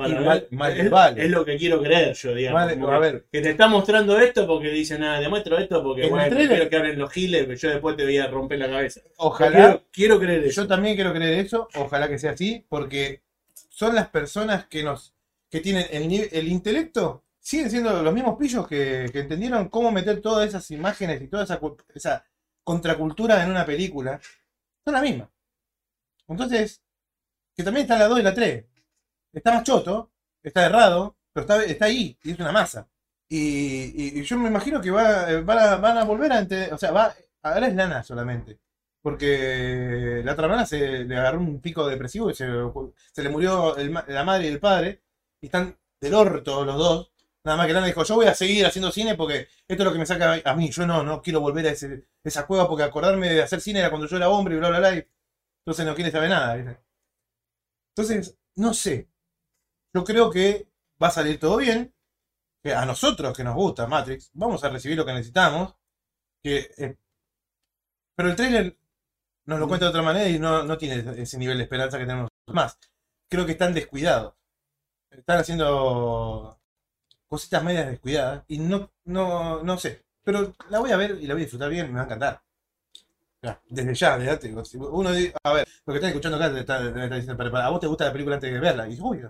para 0.00 0.10
Y 0.10 0.14
ver. 0.14 0.24
mal- 0.26 0.46
mal 0.50 0.80
es, 0.80 0.90
vale. 0.90 1.24
es 1.24 1.30
lo 1.30 1.44
que 1.44 1.56
quiero 1.56 1.80
creer 1.82 2.14
yo, 2.14 2.34
digamos. 2.34 2.60
Vale, 2.60 2.74
como 2.74 2.88
a 2.88 2.94
que- 2.94 3.00
ver. 3.00 3.24
que 3.30 3.40
te 3.40 3.50
está 3.50 3.68
mostrando 3.68 4.18
esto 4.18 4.46
porque 4.46 4.70
dice 4.70 4.98
nada, 4.98 5.20
demuestro 5.20 5.58
esto 5.58 5.82
porque 5.82 6.08
bueno, 6.08 6.24
trailer- 6.34 6.48
quiero 6.56 6.68
que 6.70 6.76
hablen 6.76 6.98
los 6.98 7.12
giles, 7.12 7.44
pero 7.46 7.56
yo 7.58 7.68
después 7.70 7.96
te 7.96 8.04
voy 8.04 8.18
a 8.18 8.26
romper 8.26 8.58
la 8.58 8.68
cabeza. 8.68 9.00
Ojalá. 9.18 9.50
Quiero, 9.52 9.82
quiero 9.92 10.18
creer 10.20 10.44
eso. 10.44 10.62
Yo 10.62 10.68
también 10.68 10.94
quiero 10.96 11.12
creer 11.12 11.38
eso, 11.44 11.68
ojalá 11.76 12.08
que 12.08 12.18
sea 12.18 12.32
así, 12.32 12.64
porque 12.68 13.22
son 13.68 13.94
las 13.94 14.08
personas 14.08 14.66
que 14.66 14.82
nos 14.82 15.14
que 15.50 15.60
tienen 15.60 15.86
el, 15.90 16.28
el 16.32 16.48
intelecto 16.48 17.24
siguen 17.40 17.70
siendo 17.70 18.02
los 18.02 18.14
mismos 18.14 18.38
pillos 18.38 18.68
que, 18.68 19.08
que 19.12 19.20
entendieron 19.20 19.68
cómo 19.68 19.90
meter 19.90 20.20
todas 20.20 20.48
esas 20.48 20.70
imágenes 20.70 21.20
y 21.22 21.26
toda 21.28 21.42
esa, 21.44 21.58
esa 21.94 22.24
contracultura 22.62 23.42
en 23.42 23.50
una 23.50 23.64
película. 23.66 24.20
Son 24.84 24.94
las 24.94 25.02
mismas. 25.02 25.28
Entonces, 26.28 26.80
que 27.56 27.62
también 27.64 27.84
está 27.84 27.98
la 27.98 28.06
2 28.06 28.20
y 28.20 28.22
la 28.22 28.34
3. 28.34 28.64
Está 29.32 29.54
más 29.54 29.64
choto, 29.64 30.10
está 30.42 30.66
errado, 30.66 31.16
pero 31.32 31.42
está, 31.42 31.64
está 31.64 31.84
ahí 31.86 32.18
y 32.22 32.32
es 32.32 32.38
una 32.38 32.52
masa. 32.52 32.88
Y, 33.28 34.22
yo 34.24 34.38
me 34.38 34.48
imagino 34.48 34.80
que 34.80 34.90
va, 34.90 35.30
eh, 35.30 35.40
van, 35.42 35.98
a, 35.98 36.04
volver 36.04 36.32
a 36.32 36.40
entender, 36.40 36.72
o 36.74 36.78
sea, 36.78 36.90
va, 36.90 37.14
ahora 37.42 37.68
es 37.68 37.74
lana 37.74 38.02
solamente. 38.02 38.58
Porque 39.02 40.22
la 40.24 40.32
otra 40.32 40.44
hermana 40.46 40.66
se 40.66 41.04
le 41.04 41.16
agarró 41.16 41.40
un 41.40 41.60
pico 41.60 41.86
depresivo 41.86 42.30
y 42.30 42.34
se, 42.34 42.46
le 42.46 43.28
murió 43.30 43.76
la 44.08 44.24
madre 44.24 44.46
y 44.46 44.48
el 44.48 44.60
padre. 44.60 45.02
Y 45.40 45.46
están 45.46 45.78
del 46.00 46.14
orto 46.14 46.64
los 46.64 46.76
dos. 46.76 47.12
Nada 47.44 47.56
más 47.56 47.66
que 47.66 47.72
Lana 47.72 47.86
dijo, 47.86 48.04
yo 48.04 48.16
voy 48.16 48.26
a 48.26 48.34
seguir 48.34 48.66
haciendo 48.66 48.92
cine 48.92 49.14
porque 49.14 49.48
esto 49.66 49.82
es 49.82 49.84
lo 49.84 49.92
que 49.92 49.98
me 49.98 50.06
saca 50.06 50.42
a 50.44 50.54
mí. 50.54 50.70
Yo 50.70 50.86
no, 50.86 51.02
no 51.02 51.22
quiero 51.22 51.40
volver 51.40 51.66
a 51.68 51.70
esa 52.24 52.46
cueva 52.46 52.68
porque 52.68 52.84
acordarme 52.84 53.30
de 53.30 53.42
hacer 53.42 53.60
cine 53.60 53.80
era 53.80 53.90
cuando 53.90 54.06
yo 54.06 54.16
era 54.16 54.28
hombre 54.28 54.54
y 54.56 54.58
bla, 54.58 54.68
bla, 54.68 54.78
bla. 54.80 54.90
entonces 55.64 55.86
no 55.86 55.94
quiere 55.94 56.10
saber 56.10 56.30
nada. 56.30 56.82
Entonces, 57.94 58.36
no 58.56 58.74
sé. 58.74 59.08
Yo 59.94 60.04
creo 60.04 60.30
que 60.30 60.68
va 61.02 61.08
a 61.08 61.12
salir 61.12 61.38
todo 61.38 61.56
bien. 61.58 61.92
Que 62.62 62.74
a 62.74 62.84
nosotros 62.84 63.36
que 63.36 63.44
nos 63.44 63.54
gusta 63.54 63.86
Matrix, 63.86 64.30
vamos 64.34 64.62
a 64.64 64.68
recibir 64.68 64.96
lo 64.96 65.06
que 65.06 65.12
necesitamos. 65.14 65.74
Que, 66.42 66.70
eh, 66.76 66.96
pero 68.14 68.28
el 68.28 68.36
trailer 68.36 68.76
nos 69.46 69.58
lo 69.58 69.68
cuenta 69.68 69.86
de 69.86 69.90
otra 69.90 70.02
manera 70.02 70.28
y 70.28 70.38
no, 70.38 70.62
no 70.64 70.76
tiene 70.78 71.22
ese 71.22 71.38
nivel 71.38 71.58
de 71.58 71.64
esperanza 71.64 71.98
que 71.98 72.06
tenemos 72.06 72.28
más. 72.48 72.78
Creo 73.28 73.46
que 73.46 73.52
están 73.52 73.74
descuidados. 73.74 74.34
Están 75.10 75.38
haciendo 75.38 76.58
cositas 77.28 77.64
medias 77.64 77.88
descuidadas 77.88 78.44
y 78.48 78.58
no, 78.58 78.90
no, 79.04 79.62
no 79.62 79.78
sé. 79.78 80.04
Pero 80.22 80.54
la 80.68 80.80
voy 80.80 80.92
a 80.92 80.96
ver 80.96 81.18
y 81.20 81.26
la 81.26 81.34
voy 81.34 81.42
a 81.42 81.46
disfrutar 81.46 81.70
bien, 81.70 81.88
me 81.88 81.94
va 81.94 82.02
a 82.02 82.04
encantar. 82.04 82.42
Desde 83.68 83.94
ya, 83.94 84.18
desde 84.18 84.54
Uno 84.78 85.12
dice, 85.12 85.32
a 85.42 85.52
ver, 85.54 85.66
lo 85.86 85.92
que 85.92 85.96
están 85.96 86.10
escuchando 86.10 86.36
acá 86.36 86.52
te 86.52 86.60
está, 86.60 86.82
diciendo, 86.82 87.36
"Pero, 87.36 87.56
¿a 87.56 87.70
vos 87.70 87.80
te 87.80 87.86
gusta 87.86 88.04
la 88.04 88.12
película 88.12 88.36
antes 88.36 88.52
de 88.52 88.60
verla? 88.60 88.86
Y 88.88 89.00
uy, 89.00 89.22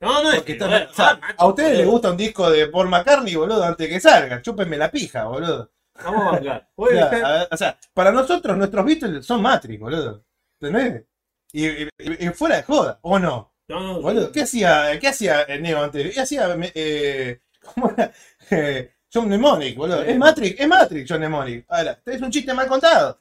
No, 0.00 0.22
no, 0.22 0.32
es 0.32 0.42
que, 0.42 0.54
o 0.62 0.68
sea, 0.68 0.88
ah, 0.98 1.18
macho, 1.20 1.34
a 1.38 1.46
ustedes 1.46 1.78
les 1.78 1.86
gusta 1.86 2.10
un 2.10 2.16
disco 2.16 2.50
de 2.50 2.66
Paul 2.68 2.88
McCartney, 2.88 3.34
boludo, 3.34 3.62
antes 3.64 3.88
que 3.88 4.00
salga. 4.00 4.42
Chúpenme 4.42 4.76
la 4.76 4.90
pija, 4.90 5.24
boludo. 5.24 5.70
Vamos 6.02 6.22
a 6.26 6.30
bancar. 6.32 6.68
O 7.52 7.56
sea, 7.56 7.78
o 7.80 7.94
para 7.94 8.12
nosotros, 8.12 8.56
nuestros 8.56 8.84
Beatles 8.84 9.26
son 9.26 9.42
Matrix, 9.42 9.80
boludo. 9.80 10.24
¿Entendés? 10.60 11.04
Y, 11.52 11.66
y- 11.66 12.28
fuera 12.34 12.56
de 12.56 12.62
joda, 12.62 12.98
¿o 13.02 13.18
no? 13.18 13.52
no, 13.68 13.80
no, 13.80 14.00
Boludo, 14.00 14.30
¿qué 14.32 14.42
hacía, 14.42 14.98
qué 15.00 15.08
hacía 15.08 15.46
Neo 15.60 15.82
antes? 15.82 16.14
¿Qué 16.14 16.20
hacía 16.20 16.48
eh, 16.74 17.40
¿cómo 17.74 17.90
era? 17.90 18.12
Eh, 18.50 18.92
John 19.12 19.26
Mnemonic, 19.26 19.76
boludo? 19.76 20.02
Es 20.02 20.16
Matrix, 20.16 20.60
es 20.60 20.68
Matrix, 20.68 21.10
John 21.10 21.18
Mnemonic. 21.20 21.64
Ahora, 21.68 22.00
es 22.06 22.20
un 22.22 22.30
chiste 22.30 22.54
mal 22.54 22.68
contado. 22.68 23.20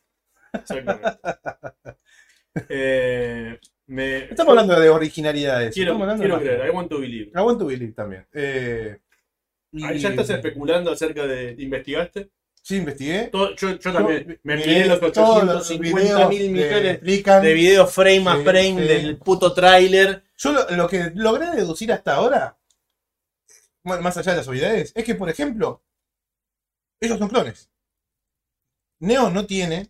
Exactamente. 0.54 1.20
Eh, 2.70 3.60
me, 3.90 4.18
Estamos 4.26 4.52
hablando 4.52 4.80
de 4.80 4.90
originalidades. 4.90 5.74
Quiero, 5.74 5.98
quiero 6.18 6.38
de 6.40 6.46
creer, 6.46 6.68
I 6.68 6.70
want 6.70 6.90
to 6.90 7.00
believe. 7.00 7.32
I 7.36 7.40
want 7.40 7.60
to 7.60 7.66
believe 7.66 7.94
también. 7.94 8.26
Eh, 8.34 8.98
y- 9.72 9.84
Ahí 9.84 10.00
ya 10.00 10.10
estás 10.10 10.30
especulando 10.30 10.92
acerca 10.92 11.26
de. 11.28 11.56
¿Investigaste? 11.58 12.30
Sí, 12.62 12.76
investigué. 12.78 13.30
Todo- 13.32 13.56
yo, 13.56 13.78
yo 13.80 13.94
también 13.94 14.40
me 14.44 14.58
miré 14.58 14.86
los 14.86 15.00
todos 15.00 15.44
los 15.44 15.66
850 15.70 16.00
videos 16.04 16.30
mil 16.30 16.50
millones 16.52 16.94
explican. 16.96 17.42
de 17.42 17.54
videos 17.54 17.92
frame 17.94 18.28
a 18.30 18.36
frame 18.44 18.82
del 18.82 19.18
puto 19.18 19.54
tráiler. 19.54 20.24
Yo 20.38 20.52
lo, 20.54 20.70
lo 20.76 20.88
que 20.88 21.12
logré 21.16 21.48
deducir 21.52 21.92
hasta 21.92 22.16
ahora, 22.16 22.58
más 23.84 24.18
allá 24.18 24.32
de 24.34 24.38
las 24.38 24.48
obviedades, 24.48 24.92
es 24.96 25.04
que, 25.04 25.16
por 25.16 25.30
ejemplo, 25.30 25.82
ellos 27.02 27.18
son 27.18 27.30
clones. 27.30 27.70
Neo 29.00 29.30
no 29.30 29.46
tiene 29.46 29.88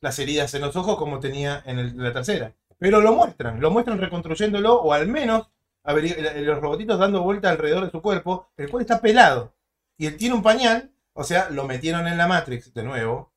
las 0.00 0.18
heridas 0.18 0.52
en 0.54 0.62
los 0.62 0.74
ojos 0.76 0.96
como 0.98 1.20
tenía 1.20 1.62
en 1.66 1.78
el- 1.78 1.96
la 1.96 2.12
tercera. 2.12 2.54
Pero 2.78 3.00
lo 3.00 3.12
muestran, 3.14 3.60
lo 3.60 3.70
muestran 3.70 3.98
reconstruyéndolo, 4.00 4.74
o 4.80 4.92
al 4.92 5.08
menos 5.08 5.48
averi- 5.84 6.14
eh, 6.16 6.42
los 6.42 6.60
robotitos 6.60 6.98
dando 6.98 7.22
vuelta 7.22 7.50
alrededor 7.50 7.84
de 7.84 7.90
su 7.90 8.02
cuerpo, 8.02 8.50
el 8.56 8.70
cual 8.70 8.82
está 8.82 9.00
pelado. 9.00 9.54
Y 9.98 10.06
él 10.06 10.16
tiene 10.16 10.34
un 10.34 10.42
pañal, 10.42 10.92
o 11.14 11.24
sea, 11.24 11.48
lo 11.50 11.64
metieron 11.66 12.06
en 12.06 12.18
la 12.18 12.28
Matrix 12.28 12.74
de 12.74 12.82
nuevo, 12.82 13.32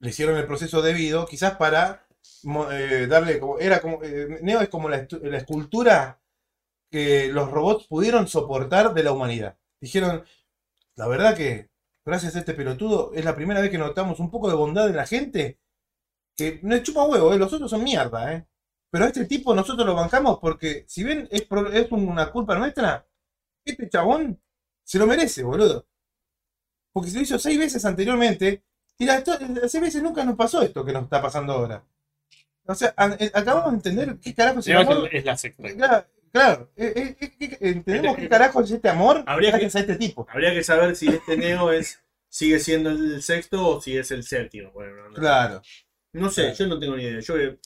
le 0.00 0.10
hicieron 0.10 0.36
el 0.38 0.46
proceso 0.46 0.82
debido, 0.82 1.26
quizás 1.26 1.56
para 1.56 2.06
eh, 2.72 3.06
darle 3.08 3.38
como. 3.40 3.58
Era 3.58 3.80
como. 3.80 4.02
eh, 4.02 4.38
Neo 4.42 4.60
es 4.60 4.68
como 4.68 4.88
la, 4.88 5.06
escultura 5.36 6.20
que 6.90 7.28
los 7.32 7.50
robots 7.50 7.86
pudieron 7.86 8.28
soportar 8.28 8.94
de 8.94 9.02
la 9.04 9.12
humanidad. 9.12 9.58
Dijeron, 9.80 10.24
la 10.96 11.08
verdad 11.08 11.36
que, 11.36 11.70
gracias 12.04 12.36
a 12.36 12.40
este 12.40 12.54
pelotudo, 12.54 13.12
es 13.14 13.24
la 13.24 13.36
primera 13.36 13.60
vez 13.60 13.70
que 13.70 13.78
notamos 13.78 14.20
un 14.20 14.30
poco 14.30 14.48
de 14.48 14.56
bondad 14.56 14.88
en 14.88 14.96
la 14.96 15.06
gente. 15.06 15.60
Que 16.36 16.60
no 16.62 16.74
es 16.74 16.82
chupa 16.82 17.04
huevo, 17.04 17.32
eh, 17.34 17.38
los 17.38 17.52
otros 17.52 17.70
son 17.70 17.84
mierda, 17.84 18.32
eh. 18.34 18.46
Pero 18.90 19.04
a 19.04 19.08
este 19.08 19.24
tipo 19.26 19.54
nosotros 19.54 19.86
lo 19.86 19.94
bancamos 19.94 20.38
porque, 20.40 20.84
si 20.88 21.04
bien 21.04 21.28
es, 21.30 21.42
pro- 21.42 21.70
es 21.72 21.90
una 21.92 22.30
culpa 22.30 22.56
nuestra, 22.58 23.06
este 23.64 23.88
chabón 23.88 24.40
se 24.82 24.98
lo 24.98 25.06
merece, 25.06 25.42
boludo. 25.44 25.86
Porque 26.92 27.10
se 27.10 27.16
lo 27.16 27.22
hizo 27.22 27.38
seis 27.38 27.58
veces 27.58 27.84
anteriormente. 27.84 28.62
Y 28.98 29.06
las, 29.06 29.24
las 29.26 29.70
seis 29.70 29.82
veces 29.82 30.02
nunca 30.02 30.24
nos 30.24 30.34
pasó 30.36 30.60
esto 30.62 30.84
que 30.84 30.92
nos 30.92 31.04
está 31.04 31.22
pasando 31.22 31.52
ahora. 31.52 31.84
O 32.66 32.74
sea, 32.74 32.92
a- 32.96 33.16
eh, 33.18 33.30
acabamos 33.32 33.70
de 33.70 33.76
entender 33.76 34.18
qué 34.20 34.34
carajo 34.34 34.58
es 34.60 34.66
el 34.68 34.76
amor. 34.76 35.08
Es 35.12 35.24
la 35.24 35.36
sexta. 35.36 35.62
Claro, 35.74 36.06
claro. 36.32 36.70
eh, 36.76 36.92
eh, 36.96 37.16
eh, 37.20 37.32
eh, 37.40 37.58
entendemos 37.60 38.16
qué 38.16 38.28
carajo 38.28 38.60
es 38.60 38.70
este 38.72 38.88
amor 38.88 39.22
Habría 39.26 39.50
gracias 39.50 39.76
a 39.76 39.80
este 39.80 39.96
tipo. 39.96 40.26
Habría 40.30 40.52
que 40.52 40.62
saber 40.64 40.96
si 40.96 41.08
este 41.08 41.36
Neo 41.36 41.70
es 41.72 42.00
sigue 42.28 42.58
siendo 42.60 42.90
el 42.90 43.22
sexto 43.22 43.66
o 43.76 43.80
si 43.80 43.96
es 43.96 44.10
el 44.10 44.22
séptimo. 44.24 44.70
Bueno, 44.72 44.96
no, 44.96 45.08
no. 45.10 45.14
Claro. 45.14 45.62
No 46.12 46.28
sé, 46.30 46.42
Claro. 46.42 46.56
yo 46.56 46.66
no 46.66 46.78
tengo 46.80 46.96
ni 46.96 47.04
idea. 47.04 47.20
Yo 47.20 47.36
eh, 47.38 47.58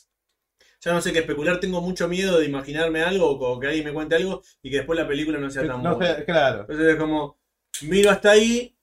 ya 0.84 0.92
no 0.92 1.00
sé 1.00 1.12
qué 1.12 1.20
especular. 1.20 1.58
Tengo 1.60 1.80
mucho 1.80 2.06
miedo 2.08 2.38
de 2.38 2.46
imaginarme 2.46 3.02
algo 3.02 3.30
o 3.30 3.58
que 3.58 3.68
alguien 3.68 3.84
me 3.86 3.92
cuente 3.92 4.16
algo 4.16 4.42
y 4.62 4.70
que 4.70 4.76
después 4.78 4.98
la 4.98 5.08
película 5.08 5.38
no 5.38 5.50
sea 5.50 5.66
tan 5.66 5.82
No 5.82 5.96
buena. 5.96 6.24
claro. 6.24 6.60
Entonces 6.62 6.86
es 6.88 6.96
como, 6.96 7.38
miro 7.82 8.10
hasta 8.10 8.30
ahí, 8.32 8.76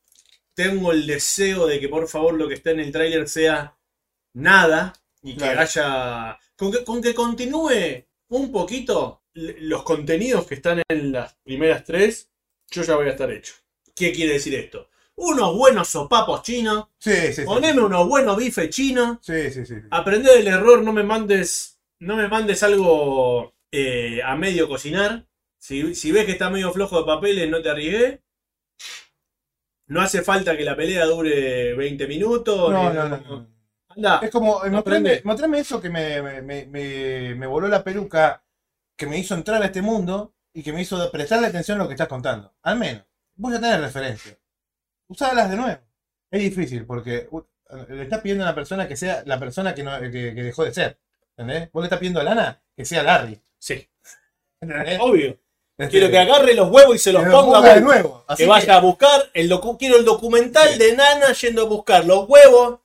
tengo 0.54 0.92
el 0.92 1.06
deseo 1.08 1.68
de 1.68 1.80
que 1.80 1.88
por 1.90 2.08
favor 2.08 2.34
lo 2.34 2.48
que 2.48 2.56
está 2.56 2.72
en 2.72 2.80
el 2.80 2.92
tráiler 2.92 3.28
sea 3.30 3.78
nada 4.34 4.94
y 5.24 5.34
que 5.34 5.40
Claro. 5.40 5.62
haya... 5.62 6.40
Con 6.56 6.72
que, 6.72 6.84
con 6.84 7.02
que 7.02 7.14
continúe 7.16 8.06
un 8.30 8.52
poquito 8.52 9.24
los 9.34 9.84
contenidos 9.84 10.46
que 10.46 10.56
están 10.56 10.82
en 10.88 11.12
las 11.12 11.36
primeras 11.44 11.84
tres, 11.84 12.30
yo 12.70 12.84
ya 12.84 12.96
voy 12.96 13.08
a 13.08 13.12
estar 13.12 13.32
hecho. 13.32 13.54
¿Qué 13.96 14.12
quiere 14.12 14.34
decir 14.34 14.54
esto? 14.56 14.90
Unos 15.16 15.56
buenos 15.56 15.88
sopapos 15.90 16.42
chinos, 16.44 16.88
Sí, 16.98 17.12
sí, 17.28 17.34
sí. 17.34 17.42
poneme 17.44 17.82
unos 17.82 18.08
buenos 18.08 18.38
bifes 18.38 18.70
chinos, 18.70 19.18
Sí, 19.22 19.50
sí, 19.52 19.66
sí. 19.66 19.76
sí. 19.76 19.88
aprende 19.92 20.32
del 20.36 20.48
error, 20.48 20.82
no 20.84 20.94
me 20.94 21.04
mandes, 21.04 21.80
no 22.02 22.16
me 22.18 22.28
mandes 22.28 22.64
algo 22.64 23.56
eh, 23.72 24.22
a 24.24 24.36
medio 24.36 24.68
cocinar. 24.68 25.28
Si, 25.60 25.96
si 25.96 26.12
ves 26.12 26.26
que 26.26 26.34
está 26.34 26.50
medio 26.50 26.74
flojo 26.74 27.00
de 27.00 27.06
papeles, 27.06 27.50
no 27.50 27.62
te 27.62 27.70
arriesgues. 27.70 28.20
No 29.88 30.02
hace 30.02 30.22
falta 30.22 30.56
que 30.56 30.64
la 30.64 30.76
pelea 30.76 31.06
dure 31.06 31.74
20 31.76 32.08
minutos. 32.08 32.72
No, 32.72 32.94
no, 32.94 33.10
no, 33.10 33.18
no. 33.18 33.48
Anda. 33.90 34.20
Es 34.24 34.32
como, 34.32 34.64
eh, 34.64 34.70
mostrame, 34.70 35.22
mostrame 35.26 35.60
eso 35.60 35.82
que 35.82 35.90
me, 35.90 36.22
me, 36.22 36.66
me, 36.66 37.36
me- 37.36 37.48
voló 37.48 37.68
la 37.68 37.84
peluca, 37.84 38.42
que 38.98 39.06
me 39.06 39.18
hizo 39.18 39.36
entrar 39.36 39.62
a 39.62 39.66
este 39.66 39.82
mundo 39.82 40.34
y 40.54 40.64
que 40.64 40.72
me 40.72 40.82
hizo 40.82 41.12
prestarle 41.12 41.48
atención 41.48 41.80
a 41.80 41.84
lo 41.84 41.88
que 41.90 41.96
estás 41.96 42.08
contando. 42.08 42.54
Al 42.64 42.78
menos. 42.80 43.04
Voy 43.36 43.54
a 43.56 43.60
tener 43.60 43.82
referencia. 43.82 44.38
Usalas 45.08 45.50
de 45.50 45.58
nuevo. 45.58 45.82
Es 46.32 46.42
difícil 46.42 46.86
porque 46.86 47.28
uh, 47.32 47.42
le 47.90 48.04
estás 48.04 48.22
pidiendo 48.22 48.46
a 48.46 48.48
una 48.48 48.56
persona 48.56 48.88
que 48.88 48.96
sea 48.98 49.24
la 49.26 49.40
persona 49.40 49.76
que, 49.76 49.84
no, 49.84 50.00
que, 50.00 50.12
que 50.12 50.44
dejó 50.44 50.64
de 50.66 50.74
ser. 50.74 51.00
¿Entendés? 51.42 51.72
Vos 51.72 51.82
le 51.82 51.86
estás 51.88 52.00
pidiendo 52.00 52.20
a 52.20 52.24
Lana 52.24 52.62
que 52.76 52.86
sea 52.86 53.04
Larry. 53.04 53.40
Sí, 53.60 53.88
¿Entendés? 54.62 55.00
obvio. 55.02 55.38
Este, 55.78 55.90
Quiero 55.92 56.12
que 56.12 56.20
agarre 56.20 56.54
los 56.54 56.70
huevos 56.70 56.96
y 56.96 57.00
se 57.00 57.12
los 57.12 57.24
ponga. 57.24 57.58
ponga 57.60 57.74
de 57.74 57.82
nuevo. 57.82 58.24
Así 58.28 58.44
que 58.44 58.50
vaya 58.50 58.76
a 58.76 58.80
buscar 58.82 59.30
el 59.34 59.50
docu- 59.50 59.78
quiero 59.80 59.98
el 59.98 60.06
documental 60.06 60.70
Sí. 60.74 60.78
de 60.80 60.96
Nana 60.96 61.34
yendo 61.34 61.64
a 61.64 61.66
buscar 61.66 62.06
los 62.06 62.30
huevos 62.30 62.80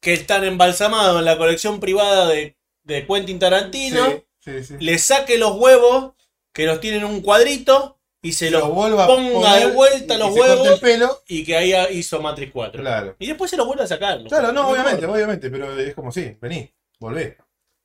que 0.00 0.12
están 0.12 0.44
embalsamados 0.44 1.18
en 1.18 1.24
la 1.24 1.38
colección 1.38 1.80
privada 1.80 2.26
de, 2.28 2.56
de 2.82 3.06
Quentin 3.06 3.38
Tarantino. 3.38 4.04
Sí, 4.40 4.62
sí, 4.62 4.64
sí. 4.64 4.74
le 4.78 4.98
saque 4.98 5.38
los 5.38 5.56
huevos, 5.56 6.12
que 6.52 6.66
los 6.66 6.80
tiene 6.80 6.98
en 6.98 7.04
un 7.04 7.22
cuadrito, 7.22 7.98
y 8.22 8.32
se 8.32 8.50
los 8.50 8.62
ponga 8.68 9.06
poner 9.06 9.60
de 9.68 9.72
vuelta 9.72 10.14
y 10.14 10.18
los 10.18 10.30
huevos, 10.36 10.68
el 10.68 10.80
pelo. 10.80 11.22
y 11.28 11.44
que 11.44 11.56
ahí 11.56 11.72
hizo 11.96 12.20
Matrix 12.20 12.52
4. 12.52 12.82
Claro. 12.82 13.16
Y 13.18 13.28
después 13.28 13.50
se 13.50 13.56
los 13.56 13.66
vuelve 13.66 13.84
a 13.84 13.86
sacar. 13.86 14.22
Claro, 14.24 14.52
no, 14.52 14.68
obviamente, 14.68 15.06
obviamente, 15.06 15.48
pero 15.50 15.78
es 15.78 15.94
como 15.94 16.12
sí, 16.12 16.36
vení, 16.40 16.70
volvé, 17.00 17.38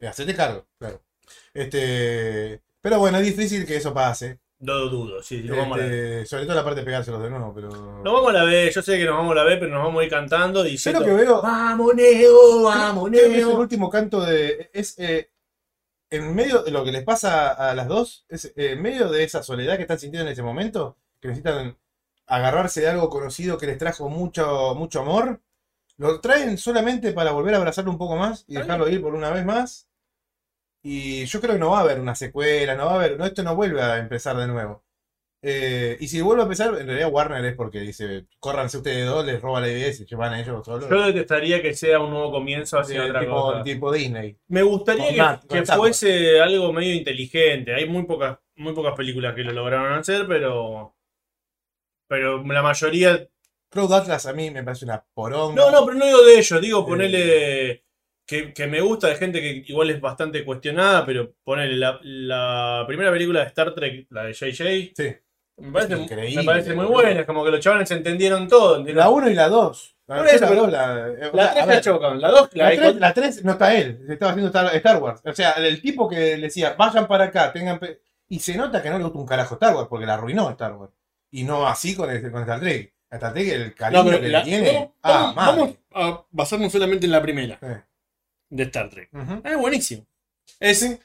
hacete 0.07 0.35
cargo, 0.35 0.65
claro. 0.79 1.01
Este, 1.53 2.61
pero 2.81 2.99
bueno, 2.99 3.17
es 3.19 3.25
difícil 3.25 3.65
que 3.65 3.77
eso 3.77 3.93
pase. 3.93 4.39
No 4.59 4.75
lo 4.75 4.89
dudo, 4.89 5.23
sí, 5.23 5.41
nos 5.43 5.57
vamos 5.57 5.79
a 5.79 5.81
la. 5.81 5.85
Este, 5.87 6.25
sobre 6.27 6.45
todo 6.45 6.55
la 6.55 6.63
parte 6.63 6.81
de 6.81 6.85
pegárselos 6.85 7.23
de 7.23 7.29
nuevo, 7.31 7.51
pero. 7.53 7.69
Nos 7.69 8.03
vamos 8.03 8.29
a 8.29 8.33
la 8.33 8.43
B, 8.43 8.71
yo 8.71 8.81
sé 8.81 8.97
que 8.97 9.05
nos 9.05 9.15
vamos 9.17 9.31
a 9.31 9.35
la 9.35 9.43
B, 9.43 9.57
pero 9.57 9.71
nos 9.73 9.83
vamos 9.83 10.01
a 10.01 10.03
ir 10.03 10.09
cantando 10.09 10.63
Yo 10.63 10.69
diciendo. 10.69 10.99
lo 10.99 11.05
que 11.05 11.13
veo. 11.13 11.41
Vamos, 11.41 11.95
Neo, 11.95 12.63
vamos, 12.63 13.09
que 13.09 13.17
es 13.17 13.23
el 13.23 13.31
Neo. 13.37 13.57
último 13.57 13.89
canto 13.89 14.21
de. 14.21 14.69
Es 14.71 14.99
eh, 14.99 15.31
en 16.11 16.35
medio 16.35 16.61
de 16.61 16.71
lo 16.71 16.83
que 16.83 16.91
les 16.91 17.03
pasa 17.03 17.49
a 17.49 17.73
las 17.73 17.87
dos, 17.87 18.25
es 18.29 18.45
eh, 18.55 18.73
en 18.73 18.81
medio 18.81 19.09
de 19.09 19.23
esa 19.23 19.41
soledad 19.41 19.77
que 19.77 19.83
están 19.83 19.97
sintiendo 19.97 20.27
en 20.27 20.33
ese 20.33 20.43
momento, 20.43 20.97
que 21.19 21.29
necesitan 21.29 21.75
agarrarse 22.27 22.81
de 22.81 22.89
algo 22.89 23.09
conocido 23.09 23.57
que 23.57 23.65
les 23.65 23.77
trajo 23.79 24.09
mucho, 24.09 24.75
mucho 24.75 24.99
amor, 25.01 25.41
lo 25.97 26.21
traen 26.21 26.57
solamente 26.57 27.13
para 27.13 27.31
volver 27.31 27.55
a 27.55 27.57
abrazarlo 27.57 27.91
un 27.91 27.97
poco 27.97 28.15
más 28.15 28.45
y 28.47 28.55
dejarlo 28.55 28.87
ir 28.89 29.01
por 29.01 29.15
una 29.15 29.31
vez 29.31 29.43
más. 29.43 29.87
Y 30.83 31.25
yo 31.25 31.39
creo 31.41 31.53
que 31.53 31.59
no 31.59 31.71
va 31.71 31.79
a 31.79 31.81
haber 31.81 31.99
una 31.99 32.15
secuela, 32.15 32.75
no 32.75 32.85
va 32.87 32.91
a 32.93 32.95
haber, 32.95 33.17
no, 33.17 33.25
esto 33.25 33.43
no 33.43 33.55
vuelve 33.55 33.81
a 33.81 33.97
empezar 33.97 34.35
de 34.37 34.47
nuevo. 34.47 34.83
Eh, 35.43 35.97
y 35.99 36.07
si 36.07 36.21
vuelve 36.21 36.43
a 36.43 36.45
empezar, 36.45 36.67
en 36.79 36.85
realidad 36.85 37.09
Warner 37.11 37.43
es 37.45 37.55
porque 37.55 37.79
dice, 37.79 38.27
córranse 38.39 38.77
ustedes 38.77 39.07
dos, 39.07 39.25
les 39.25 39.41
roba 39.41 39.59
la 39.59 39.69
idea 39.69 39.87
y 39.87 39.93
se 39.93 40.05
llevan 40.05 40.33
a 40.33 40.39
ellos 40.39 40.63
solos. 40.63 40.87
Yo 40.89 41.01
detestaría 41.03 41.61
que 41.61 41.73
sea 41.73 41.99
un 41.99 42.11
nuevo 42.11 42.31
comienzo 42.31 42.77
hacia 42.79 43.01
Sí, 43.03 43.09
otra 43.09 43.21
tipo, 43.21 43.41
cosa. 43.41 43.63
tipo 43.63 43.91
Disney. 43.91 44.37
Me 44.49 44.61
gustaría 44.61 45.39
Con 45.39 45.47
que, 45.49 45.63
que 45.63 45.65
fuese 45.65 46.39
algo 46.39 46.71
medio 46.71 46.93
inteligente. 46.93 47.73
Hay 47.73 47.89
muy 47.89 48.03
pocas, 48.03 48.37
muy 48.55 48.73
pocas 48.73 48.93
películas 48.95 49.33
que 49.33 49.43
lo 49.43 49.51
lograron 49.51 49.93
hacer, 49.93 50.27
pero. 50.27 50.95
Pero 52.07 52.43
la 52.43 52.61
mayoría. 52.61 53.27
Cloud 53.71 53.93
Atlas 53.93 54.25
a 54.25 54.33
mí 54.33 54.51
me 54.51 54.63
parece 54.63 54.85
una 54.85 55.03
poronga. 55.13 55.55
No, 55.55 55.71
no, 55.71 55.85
pero 55.85 55.97
no 55.97 56.05
digo 56.05 56.23
de 56.23 56.37
ellos, 56.37 56.61
digo 56.61 56.85
Eh. 56.99 57.83
Que, 58.31 58.53
que 58.53 58.65
me 58.67 58.79
gusta 58.81 59.07
de 59.07 59.15
gente 59.17 59.41
que 59.41 59.63
igual 59.67 59.89
es 59.89 59.99
bastante 59.99 60.45
cuestionada, 60.45 61.05
pero 61.05 61.33
ponerle 61.43 61.75
la, 61.77 61.99
la 62.01 62.85
primera 62.87 63.11
película 63.11 63.41
de 63.41 63.47
Star 63.47 63.73
Trek, 63.75 64.07
la 64.09 64.23
de 64.23 64.33
JJ, 64.33 64.93
Sí. 64.95 65.15
me 65.57 65.71
parece, 65.71 65.97
increíble, 65.97 66.37
me 66.37 66.43
parece 66.45 66.73
muy 66.73 66.85
buena. 66.85 67.19
Es 67.19 67.25
como 67.25 67.43
que 67.43 67.51
los 67.51 67.59
chavales 67.59 67.91
entendieron 67.91 68.47
todo. 68.47 68.81
La 68.85 69.09
1 69.09 69.29
y 69.29 69.33
la 69.33 69.49
2. 69.49 69.97
La 70.07 70.17
Por 70.17 70.27
eso, 70.27 70.39
la 70.41 70.47
pero- 70.49 70.61
dos, 70.61 70.71
la, 70.71 71.07
eh, 71.07 71.29
La 71.33 71.43
a 71.45 71.53
3 71.53 71.65
ver, 71.67 71.75
la 71.75 71.81
chocan, 71.81 72.21
la 72.21 72.31
2 72.31 72.49
la, 72.53 72.63
La 72.69 72.75
3, 72.75 72.95
la 72.95 73.13
3 73.13 73.43
no 73.45 73.51
está 73.53 73.75
él, 73.75 74.03
se 74.07 74.13
estaba 74.13 74.31
haciendo 74.31 74.59
Star, 74.73 74.97
Wars. 75.01 75.21
O 75.25 75.33
sea, 75.33 75.51
el 75.51 75.81
tipo 75.81 76.09
que 76.09 76.37
le 76.37 76.43
decía, 76.43 76.75
vayan 76.77 77.07
para 77.07 77.25
acá, 77.25 77.51
tengan. 77.53 77.79
pe-". 77.79 77.99
Y 78.29 78.39
se 78.39 78.55
nota 78.55 78.81
que 78.81 78.89
no 78.89 78.97
le 78.97 79.03
gusta 79.03 79.19
un 79.19 79.25
carajo 79.27 79.55
Star 79.55 79.75
Wars, 79.75 79.87
porque 79.89 80.05
la 80.05 80.13
arruinó 80.15 80.49
Star 80.51 80.73
Wars. 80.73 80.93
Y 81.31 81.43
no 81.43 81.67
así 81.67 81.95
con, 81.95 82.09
el, 82.09 82.31
con 82.31 82.41
Star 82.41 82.59
Trek. 82.61 82.93
Star 83.09 83.33
Trek, 83.33 83.47
el 83.49 83.75
cariño 83.75 84.03
No, 84.05 84.09
que 84.19 84.27
la- 84.29 84.39
le 84.39 84.43
tiene. 84.45 84.71
vamos, 84.73 84.91
ah, 85.03 85.33
vamos 85.35 85.69
a 85.93 86.23
basarnos 86.31 86.71
solamente 86.71 87.05
en 87.05 87.11
la 87.11 87.21
primera 87.21 87.57
Eh, 87.61 87.81
de 88.51 88.63
Star 88.63 88.89
Trek. 88.89 89.09
ujú. 89.13 89.41
Es 89.43 89.57
buenísimo. 89.57 90.05
Es 90.59 90.99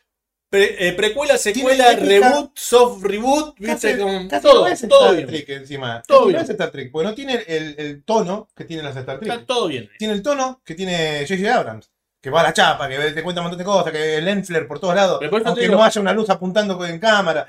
pre- 0.51 0.89
eh, 0.89 0.93
precuela, 0.93 1.39
secuela, 1.39 1.93
reboot, 1.97 2.57
soft 2.59 3.03
reboot, 3.05 3.59
¿viste? 3.59 3.97
Casi 4.29 4.41
todo, 4.41 4.61
no 4.63 4.67
es 4.69 4.81
todo 4.89 5.05
Star 5.13 5.17
bien. 5.17 5.27
Trek 5.29 5.49
encima. 5.49 6.03
Todo 6.07 6.19
Casi 6.19 6.29
bien. 6.29 6.37
No 6.37 6.43
es 6.43 6.51
Star 6.51 6.71
Trek, 6.71 6.91
porque 6.93 7.09
no 7.09 7.15
tiene 7.15 7.45
el, 7.47 7.75
el 7.79 8.05
tono 8.05 8.49
que 8.55 8.65
tienen 8.65 8.85
las 8.85 8.97
Star 8.97 9.19
Trek. 9.19 9.31
Está 9.33 9.47
todo 9.47 9.69
bien. 9.69 9.89
Tiene 9.99 10.15
el 10.15 10.23
tono 10.23 10.61
que 10.65 10.75
tiene 10.75 11.25
J.J. 11.29 11.55
Abrams. 11.55 11.91
Que 12.21 12.31
va 12.31 12.41
a 12.41 12.45
la 12.45 12.53
chapa, 12.53 12.89
que 12.89 12.97
te 13.13 13.23
cuenta 13.23 13.41
un 13.41 13.45
montón 13.45 13.59
de 13.59 13.65
cosas, 13.65 13.93
que 13.93 14.17
el 14.17 14.27
Enfler 14.27 14.67
por 14.67 14.81
todos 14.81 14.97
lados, 14.97 15.21
por 15.31 15.47
aunque 15.47 15.63
digo- 15.63 15.75
no 15.77 15.85
haya 15.85 16.01
una 16.01 16.13
luz 16.13 16.29
apuntando 16.29 16.85
en 16.85 16.99
cámara. 16.99 17.47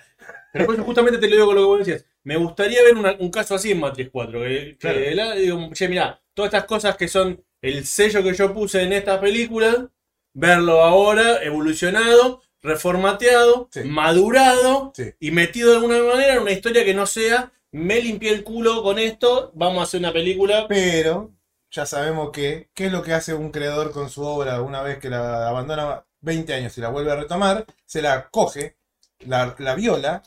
Pero 0.54 0.66
por 0.66 0.76
eso 0.76 0.84
justamente 0.84 1.18
te 1.20 1.28
lo 1.28 1.34
digo 1.36 1.46
con 1.48 1.56
lo 1.56 1.62
que 1.62 1.66
vos 1.68 1.80
decías. 1.80 2.06
Me 2.24 2.36
gustaría 2.38 2.84
ver 2.84 2.96
una- 2.96 3.16
un 3.20 3.32
caso 3.32 3.56
así 3.56 3.72
en 3.72 3.80
Matrix 3.80 4.10
4. 4.12 4.40
Que, 4.42 4.48
que 4.48 4.78
Claro. 4.78 5.00
la- 5.14 5.36
digo, 5.36 5.70
che, 5.74 5.88
mirá, 5.88 6.22
todas 6.34 6.50
estas 6.54 6.66
cosas 6.66 6.96
que 6.96 7.08
son 7.08 7.44
el 7.62 7.86
sello 7.86 8.24
que 8.24 8.34
yo 8.34 8.54
puse 8.54 8.82
en 8.84 8.94
esta 8.94 9.20
película, 9.20 9.90
verlo 10.34 10.84
ahora 10.84 11.42
evolucionado, 11.44 12.42
reformateado, 12.62 13.70
Sí. 13.72 13.82
madurado 13.84 14.92
Sí. 14.96 15.14
y 15.20 15.32
metido 15.32 15.72
de 15.72 15.78
alguna 15.78 16.02
manera 16.04 16.34
en 16.36 16.42
una 16.42 16.52
historia 16.52 16.86
que 16.86 16.94
no 16.94 17.06
sea 17.06 17.52
me 17.72 18.02
limpié 18.02 18.32
el 18.32 18.44
culo 18.44 18.82
con 18.82 18.98
esto, 18.98 19.52
vamos 19.54 19.80
a 19.80 19.84
hacer 19.84 20.00
una 20.00 20.14
película. 20.14 20.68
Pero 20.68 21.34
ya 21.70 21.86
sabemos 21.86 22.32
que, 22.32 22.70
¿qué 22.74 22.86
es 22.88 22.92
lo 22.92 23.04
que 23.04 23.14
hace 23.14 23.34
un 23.34 23.52
creador 23.52 23.92
con 23.92 24.10
su 24.10 24.24
obra 24.24 24.62
una 24.62 24.82
vez 24.82 25.00
que 25.00 25.10
la 25.10 25.50
abandona 25.50 26.06
20 26.22 26.54
años 26.54 26.78
y 26.78 26.82
la 26.82 26.90
vuelve 26.90 27.12
a 27.12 27.16
retomar? 27.18 27.66
Se 27.86 28.02
la 28.02 28.30
coge, 28.30 28.78
la, 29.20 29.56
la 29.60 29.76
viola, 29.76 30.24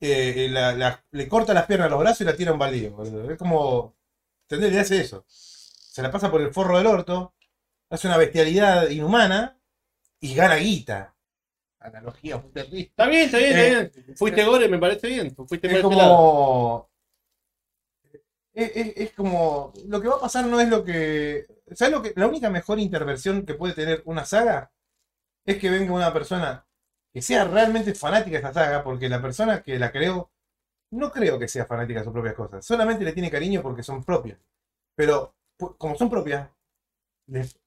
eh, 0.00 0.48
la- 0.50 0.72
la- 0.74 1.04
le 1.12 1.28
corta 1.28 1.54
las 1.54 1.66
piernas 1.66 1.86
a 1.86 1.90
los 1.90 2.00
brazos 2.00 2.22
y 2.22 2.24
la 2.24 2.36
tira 2.36 2.50
a 2.50 2.54
un 2.54 2.58
baldío. 2.58 2.96
Es 3.30 3.38
como. 3.38 3.94
¿Entendés? 4.48 4.72
Le 4.72 4.80
hace 4.80 5.00
eso. 5.00 5.24
Se 5.90 6.02
la 6.02 6.10
pasa 6.10 6.30
por 6.30 6.40
el 6.40 6.52
forro 6.52 6.78
del 6.78 6.86
orto, 6.86 7.34
hace 7.90 8.06
una 8.06 8.16
bestialidad 8.16 8.88
inhumana 8.90 9.58
y 10.20 10.34
gana 10.34 10.56
guita. 10.56 11.16
Analogía 11.80 12.38
muy 12.38 12.50
terrible. 12.52 12.80
Está 12.82 13.06
bien, 13.06 13.22
está 13.24 13.38
bien, 13.38 13.56
Eh, 13.58 13.80
está 13.82 14.00
bien. 14.02 14.16
Fuiste 14.16 14.44
gore, 14.44 14.68
me 14.68 14.78
parece 14.78 15.08
bien. 15.08 15.34
Fuiste 15.34 15.66
Es 15.74 15.82
como. 15.82 16.90
Es, 18.52 18.72
es- 18.76 18.92
es 18.96 19.12
como. 19.14 19.72
Lo 19.86 20.00
que 20.00 20.08
va 20.08 20.16
a 20.16 20.20
pasar 20.20 20.46
no 20.46 20.60
es 20.60 20.68
lo 20.68 20.84
que. 20.84 21.46
¿Sabes 21.72 21.92
lo 21.94 22.02
que? 22.02 22.12
La 22.16 22.26
única 22.26 22.50
mejor 22.50 22.78
intervención 22.78 23.44
que 23.46 23.54
puede 23.54 23.74
tener 23.74 24.02
una 24.06 24.24
saga 24.24 24.72
es 25.46 25.58
que 25.58 25.70
venga 25.70 25.92
una 25.92 26.12
persona 26.12 26.66
que 27.12 27.22
sea 27.22 27.44
realmente 27.44 27.94
fanática 27.94 28.32
de 28.32 28.38
esa 28.38 28.52
saga, 28.52 28.84
porque 28.84 29.08
la 29.08 29.22
persona 29.22 29.62
que 29.62 29.78
la 29.78 29.90
creó 29.92 30.30
no 30.92 31.10
creo 31.12 31.38
que 31.38 31.48
sea 31.48 31.66
fanática 31.66 32.00
de 32.00 32.04
sus 32.04 32.12
propias 32.12 32.34
cosas. 32.34 32.64
Solamente 32.64 33.04
le 33.04 33.12
tiene 33.12 33.30
cariño 33.30 33.62
porque 33.62 33.82
son 33.82 34.04
propias. 34.04 34.38
Pero, 34.96 35.34
como 35.78 35.96
son 35.96 36.10
propias, 36.10 36.48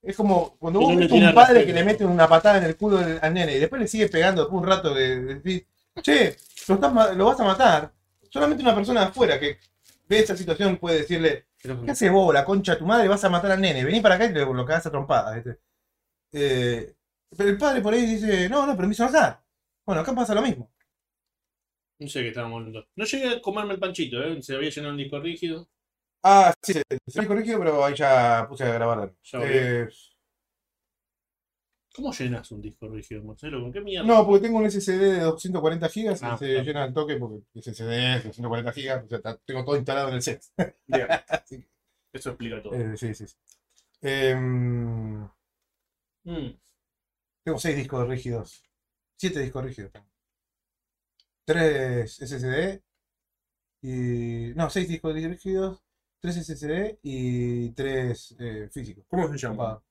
es 0.02 0.18
como 0.18 0.58
cuando 0.58 0.82
vos 0.82 0.96
ves 0.96 1.12
un 1.12 1.34
padre 1.34 1.54
respeto. 1.54 1.68
que 1.68 1.74
le 1.74 1.84
mete 1.86 2.06
una 2.06 2.28
patada 2.28 2.58
en 2.58 2.66
el 2.66 2.76
culo 2.76 3.00
al 3.00 3.34
nene 3.34 3.56
y 3.56 3.60
después 3.60 3.82
le 3.82 3.88
sigue 3.88 4.10
pegando 4.10 4.42
después 4.42 4.62
un 4.62 4.68
rato 4.68 4.94
de, 4.94 5.22
de 5.22 5.36
decir, 5.36 5.66
che, 6.02 6.36
lo, 6.68 6.76
estás 6.76 7.16
lo 7.16 7.26
vas 7.26 7.40
a 7.40 7.44
matar. 7.46 7.94
Solamente 8.30 8.64
una 8.64 8.76
persona 8.76 9.02
de 9.02 9.08
afuera 9.08 9.40
que 9.40 9.60
ve 10.10 10.20
esa 10.20 10.36
situación 10.36 10.78
puede 10.78 11.00
decirle, 11.00 11.46
¿qué 11.62 11.92
haces 11.92 12.12
vos, 12.12 12.34
la 12.34 12.44
concha 12.44 12.74
de 12.74 12.80
tu 12.80 12.86
madre? 12.86 13.08
Vas 13.08 13.24
a 13.24 13.30
matar 13.30 13.52
al 13.52 13.62
nene, 13.62 13.86
vení 13.86 14.02
para 14.02 14.16
acá 14.16 14.26
y 14.26 14.34
lo, 14.34 14.54
lo 14.54 14.66
cagás 14.66 14.88
a 14.88 14.92
trompadas. 14.92 15.36
¿viste? 15.36 15.60
Eh, 16.34 16.96
pero 17.38 17.50
el 17.50 17.58
padre 17.58 17.82
por 17.82 17.94
ahí 17.94 18.06
dice, 18.06 18.50
no, 18.50 18.66
no, 18.66 18.76
pero 18.76 18.88
me 18.88 18.94
hizo 18.94 19.04
enojar. 19.04 19.42
Bueno, 19.86 20.02
acá 20.02 20.14
pasa 20.14 20.36
lo 20.36 20.42
mismo. 20.42 20.72
No 22.00 22.08
sé 22.08 22.22
qué 22.22 22.30
estábamos 22.30 22.58
hablando. 22.58 22.86
No 22.96 23.06
llegué 23.06 23.30
a 23.30 23.42
comerme 23.42 23.74
el 23.74 23.80
panchito, 23.80 24.22
¿eh? 24.22 24.42
Se 24.42 24.56
había 24.56 24.70
llenado 24.70 24.92
el 24.94 24.98
disco 24.98 25.20
rígido. 25.20 25.70
Ah, 26.24 26.54
sí, 26.62 26.74
se 26.74 26.84
se 27.08 27.22
me 27.22 27.28
pero 27.28 27.84
ahí 27.84 27.94
ya 27.96 28.46
puse 28.48 28.64
a 28.64 28.74
grabar. 28.74 29.14
Eh, 29.34 29.88
¿Cómo 31.96 32.12
llenas 32.12 32.52
un 32.52 32.62
disco 32.62 32.88
rígido, 32.88 33.24
Marcelo? 33.24 33.62
¿Con 33.62 33.72
qué 33.72 33.82
mierda? 33.82 34.08
no, 34.08 34.26
porque 34.26 34.42
tengo 34.48 34.58
un 34.58 34.66
SSD 34.66 34.98
de 35.00 35.20
240 35.20 35.88
GB 35.90 36.10
Ah, 36.22 36.34
y 36.36 36.38
se 36.40 36.46
claro. 36.48 36.64
llena 36.64 36.84
al 36.84 36.94
toque 36.94 37.18
porque 37.18 37.44
SSD 37.54 38.16
es 38.18 38.24
240 38.24 38.72
GB, 38.72 39.06
o 39.06 39.08
sea, 39.22 39.38
tengo 39.46 39.64
todo 39.66 39.76
instalado 39.78 40.10
en 40.10 40.16
el 40.16 40.22
set. 40.22 40.42
Eso 42.14 42.30
explica 42.30 42.62
todo. 42.64 42.74
eh, 42.76 42.98
sí, 42.98 43.14
sí. 43.14 43.28
sí. 43.28 43.36
Em, 44.02 45.28
Mm. 46.26 46.54
tengo 47.44 47.60
6 47.60 47.76
discos 47.78 48.08
rígidos. 48.08 48.64
7 49.18 49.40
discos 49.42 49.64
rígidos. 49.66 49.92
3 51.46 52.20
SSD 52.22 52.82
y. 53.84 54.54
No, 54.56 54.70
6 54.70 54.88
discos 54.90 55.14
rígidos, 55.16 55.83
3 56.24 56.38
SSD 56.38 57.00
y 57.04 57.70
3 57.72 58.36
físicos. 58.72 59.04
¿Cómo 59.10 59.28
se 59.28 59.38
llama? 59.38 59.84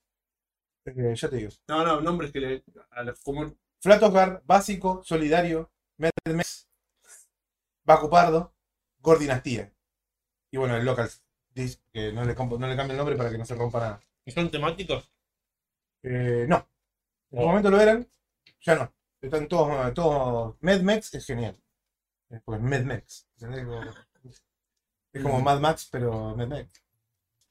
Eh, 0.86 1.14
ya 1.14 1.28
te 1.28 1.36
digo. 1.36 1.50
No, 1.68 1.84
no, 1.84 2.00
nombres 2.00 2.32
que 2.32 2.40
le. 2.40 2.64
A 2.90 3.02
los 3.02 3.20
como- 3.20 3.54
Flatosgar, 3.82 4.42
Básico, 4.46 5.02
Solidario, 5.04 5.70
Medmex, 5.98 6.68
Baco 7.84 8.08
Pardo, 8.08 8.54
Gordinastía. 9.00 9.70
Y 10.50 10.56
bueno, 10.56 10.76
el 10.76 10.84
Local 10.86 11.10
Disc, 11.50 11.82
que 11.92 12.12
no 12.12 12.24
le, 12.24 12.34
no 12.34 12.66
le 12.68 12.76
cambio 12.76 12.92
el 12.92 12.96
nombre 12.96 13.16
para 13.16 13.30
que 13.30 13.38
no 13.38 13.44
se 13.44 13.54
rompa 13.54 13.80
nada. 13.80 14.00
¿Son 14.28 14.50
temáticos? 14.50 15.12
Eh, 16.02 16.46
no. 16.48 16.66
En 17.30 17.38
Oh. 17.38 17.42
un 17.42 17.48
momento 17.48 17.70
lo 17.70 17.80
eran, 17.80 18.08
ya 18.60 18.74
no. 18.76 18.94
Están 19.20 19.48
todos, 19.48 19.92
todos. 19.94 20.56
Medmex 20.60 21.12
es 21.14 21.26
genial. 21.26 21.60
Eh, 22.30 22.40
Porque 22.44 22.62
es 22.62 22.68
Medmex. 22.70 23.28
¿entendés? 23.40 23.66
Es 25.12 25.22
como 25.22 25.40
Mad 25.40 25.61
Max, 25.61 25.88
pero 25.90 26.35
Medmex. 26.37 26.70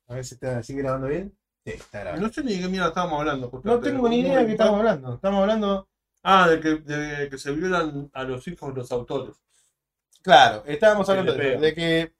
A 0.07 0.15
ver 0.15 0.25
si 0.25 0.35
está, 0.35 0.61
sigue 0.63 0.81
grabando 0.81 1.07
bien. 1.07 1.35
Sí, 1.65 1.71
está 1.73 1.99
grabando. 2.01 2.27
No 2.27 2.33
sé 2.33 2.43
ni 2.43 2.53
de 2.55 2.61
qué 2.61 2.67
mierda 2.67 2.87
estábamos 2.89 3.19
hablando. 3.19 3.45
No 3.47 3.51
justamente. 3.51 3.89
tengo 3.91 4.09
ni 4.09 4.19
idea 4.19 4.39
de 4.39 4.45
qué 4.45 4.51
estamos 4.53 4.79
hablando. 4.79 5.13
Estamos 5.15 5.41
hablando. 5.41 5.87
Ah, 6.23 6.47
de 6.49 6.59
que, 6.59 6.69
de 6.75 7.29
que 7.29 7.37
se 7.37 7.51
violan 7.51 8.09
a 8.13 8.23
los 8.23 8.47
hijos 8.47 8.69
de 8.73 8.81
los 8.81 8.91
autores. 8.91 9.35
Claro, 10.21 10.63
estábamos 10.67 11.05
Que 11.07 11.11
hablando 11.11 11.33
de, 11.33 11.73
que 11.73 12.13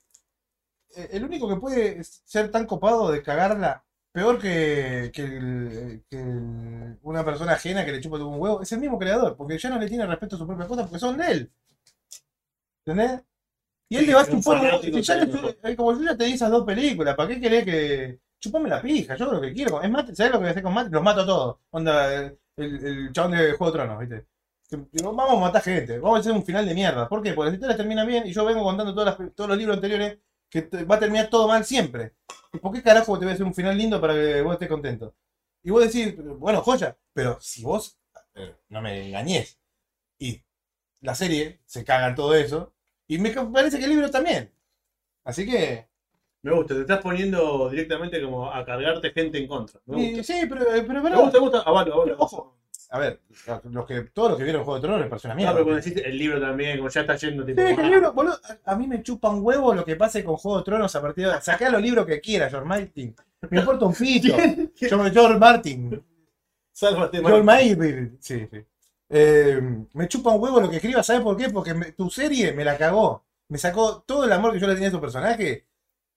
eh, 0.96 1.08
el 1.12 1.24
único 1.24 1.48
que 1.48 1.56
puede 1.56 2.02
ser 2.04 2.50
tan 2.50 2.66
copado 2.66 3.10
de 3.10 3.22
cagarla, 3.22 3.84
peor 4.12 4.38
que, 4.40 5.10
que 5.14 5.22
el- 5.22 6.04
que 6.08 6.20
el- 6.20 6.98
una 7.02 7.24
persona 7.24 7.52
ajena 7.52 7.84
que 7.84 7.92
le 7.92 8.00
chupa 8.00 8.16
un 8.18 8.40
huevo, 8.40 8.62
es 8.62 8.72
el 8.72 8.80
mismo 8.80 8.98
creador, 8.98 9.36
porque 9.36 9.58
ya 9.58 9.70
no 9.70 9.78
le 9.78 9.88
tiene 9.88 10.06
respeto 10.06 10.36
a 10.36 10.38
sus 10.38 10.46
propias 10.46 10.68
cosas 10.68 10.84
porque 10.86 11.00
son 11.00 11.16
de 11.16 11.30
él. 11.32 11.52
¿Entendés? 12.84 13.22
Y 13.92 13.96
él 13.98 14.06
le 14.06 14.14
va 14.14 14.20
a 14.22 14.24
chupar. 14.42 14.62
ya 15.00 15.14
le- 15.16 15.56
eh, 15.72 15.76
como 15.76 15.92
yo 15.92 16.02
ya 16.04 16.16
te 16.16 16.24
di 16.24 16.32
esas 16.32 16.50
dos 16.50 16.64
películas, 16.64 17.14
¿para 17.14 17.28
qué 17.28 17.40
querés 17.40 17.64
que.? 17.64 18.18
Chupame 18.40 18.68
la 18.68 18.82
pija, 18.82 19.14
yo 19.16 19.26
lo 19.30 19.40
que 19.40 19.52
quiero. 19.52 19.80
Es 19.82 19.90
más, 19.90 20.04
¿sabes 20.16 20.32
lo 20.32 20.38
que 20.38 20.38
voy 20.38 20.48
a 20.48 20.50
hacer 20.50 20.62
con 20.64 20.74
Matt? 20.74 20.90
Los 20.92 21.02
mato 21.02 21.20
a 21.20 21.26
todos. 21.26 21.56
Onda, 21.70 22.12
el, 22.14 22.38
el 22.56 23.12
chabón 23.12 23.32
de 23.32 23.52
Juego 23.52 23.66
de 23.66 23.72
Tronos, 23.78 23.98
¿viste? 24.00 24.26
Vamos 25.02 25.30
a 25.36 25.40
matar 25.40 25.62
gente, 25.62 25.98
vamos 25.98 26.16
a 26.16 26.20
hacer 26.20 26.32
un 26.32 26.44
final 26.44 26.66
de 26.66 26.74
mierda. 26.74 27.08
¿Por 27.08 27.22
qué? 27.22 27.34
Porque 27.34 27.50
las 27.50 27.54
historias 27.54 27.76
terminan 27.76 28.06
bien 28.06 28.26
y 28.26 28.32
yo 28.32 28.44
vengo 28.44 28.62
contando 28.64 28.94
todas 28.94 29.18
las- 29.18 29.34
todos 29.34 29.48
los 29.50 29.58
libros 29.58 29.76
anteriores 29.76 30.18
que 30.50 30.62
va 30.90 30.96
a 30.96 30.98
terminar 30.98 31.28
todo 31.28 31.46
mal 31.46 31.64
siempre. 31.64 32.14
¿Y 32.52 32.58
¿Por 32.58 32.72
qué 32.72 32.82
carajo 32.82 33.18
te 33.18 33.24
voy 33.26 33.32
a 33.32 33.34
hacer 33.34 33.46
un 33.46 33.54
final 33.54 33.76
lindo 33.76 34.00
para 34.00 34.14
que 34.14 34.40
vos 34.42 34.54
estés 34.54 34.68
contento? 34.68 35.14
Y 35.62 35.70
vos 35.70 35.82
decís, 35.84 36.14
bueno, 36.38 36.62
joya, 36.62 36.96
pero 37.12 37.38
si 37.40 37.62
vos 37.62 37.96
eh, 38.34 38.54
no 38.70 38.80
me 38.82 39.06
engañés 39.06 39.58
y 40.18 40.42
la 41.00 41.14
serie 41.14 41.60
se 41.66 41.84
caga 41.84 42.08
en 42.08 42.14
todo 42.14 42.34
eso, 42.34 42.72
y 43.14 43.18
me 43.18 43.30
parece 43.30 43.78
que 43.78 43.84
el 43.84 43.90
libro 43.90 44.10
también. 44.10 44.50
Así 45.24 45.46
que. 45.46 45.86
Me 46.42 46.52
gusta, 46.52 46.74
te 46.74 46.80
estás 46.80 47.00
poniendo 47.00 47.70
directamente 47.70 48.20
como 48.20 48.50
a 48.52 48.64
cargarte 48.64 49.10
gente 49.12 49.38
en 49.38 49.46
contra. 49.46 49.80
Me 49.86 49.96
gusta. 49.96 50.20
y- 50.20 50.24
sí, 50.24 50.46
pero, 50.48 50.64
pero, 50.86 51.02
Me 51.02 51.10
gusta, 51.16 51.32
me 51.32 51.38
gusta. 51.38 51.58
Avalo, 51.60 52.16
ojo. 52.18 52.58
A 52.90 52.98
ver, 52.98 53.20
los 53.70 53.86
que, 53.86 54.02
todos 54.12 54.30
los 54.30 54.38
que 54.38 54.44
vieron 54.44 54.64
Juego 54.64 54.76
de 54.78 54.82
Tronos 54.82 55.00
les 55.00 55.08
pareció 55.08 55.28
una 55.28 55.34
No, 55.34 55.38
mierda. 55.38 55.52
pero 55.54 55.64
cuando 55.64 55.82
decís 55.82 56.02
el 56.04 56.18
libro 56.18 56.40
también, 56.40 56.76
como 56.76 56.90
ya 56.90 57.00
está 57.02 57.16
yendo 57.16 57.44
tipo. 57.44 57.62
Sí, 57.62 57.68
es 57.68 57.74
que 57.74 57.80
el 57.80 57.86
ah, 57.86 57.90
libro, 57.90 58.12
boludo, 58.12 58.38
a- 58.64 58.72
a 58.72 58.76
mí 58.76 58.86
me 58.86 59.02
chupa 59.02 59.30
un 59.30 59.42
huevo 59.42 59.72
lo 59.72 59.84
que 59.84 59.96
pase 59.96 60.22
con 60.24 60.36
Juego 60.36 60.58
de 60.58 60.64
Tronos 60.64 60.94
a 60.94 61.00
partir 61.00 61.24
de 61.24 61.30
ahora. 61.30 61.40
Sacá 61.42 61.70
los 61.70 61.80
libros 61.80 62.04
que 62.04 62.20
quieras, 62.20 62.50
George 62.50 62.68
Martin. 62.68 63.14
Me 63.48 63.60
importa 63.60 63.86
un 63.86 63.94
pito. 63.94 64.34
George, 64.76 65.10
George 65.12 65.38
Martin. 65.38 66.04
Sálvate, 66.72 67.18
George. 67.20 67.42
Martin. 67.42 68.18
Sí, 68.20 68.46
sí. 68.50 68.58
Eh, 69.14 69.60
me 69.92 70.08
chupa 70.08 70.30
un 70.30 70.42
huevo 70.42 70.60
lo 70.60 70.70
que 70.70 70.76
escribas, 70.76 71.04
¿sabes 71.06 71.22
por 71.22 71.36
qué? 71.36 71.50
Porque 71.50 71.74
me- 71.74 71.92
tu 71.92 72.08
serie 72.10 72.52
me 72.52 72.64
la 72.64 72.78
cagó. 72.78 73.26
Me 73.48 73.58
sacó 73.58 74.02
todo 74.06 74.24
el 74.24 74.32
amor 74.32 74.52
que 74.54 74.58
yo 74.60 74.66
le 74.66 74.72
tenía 74.74 74.88
a 74.88 74.92
tu 74.92 75.00
personaje. 75.00 75.66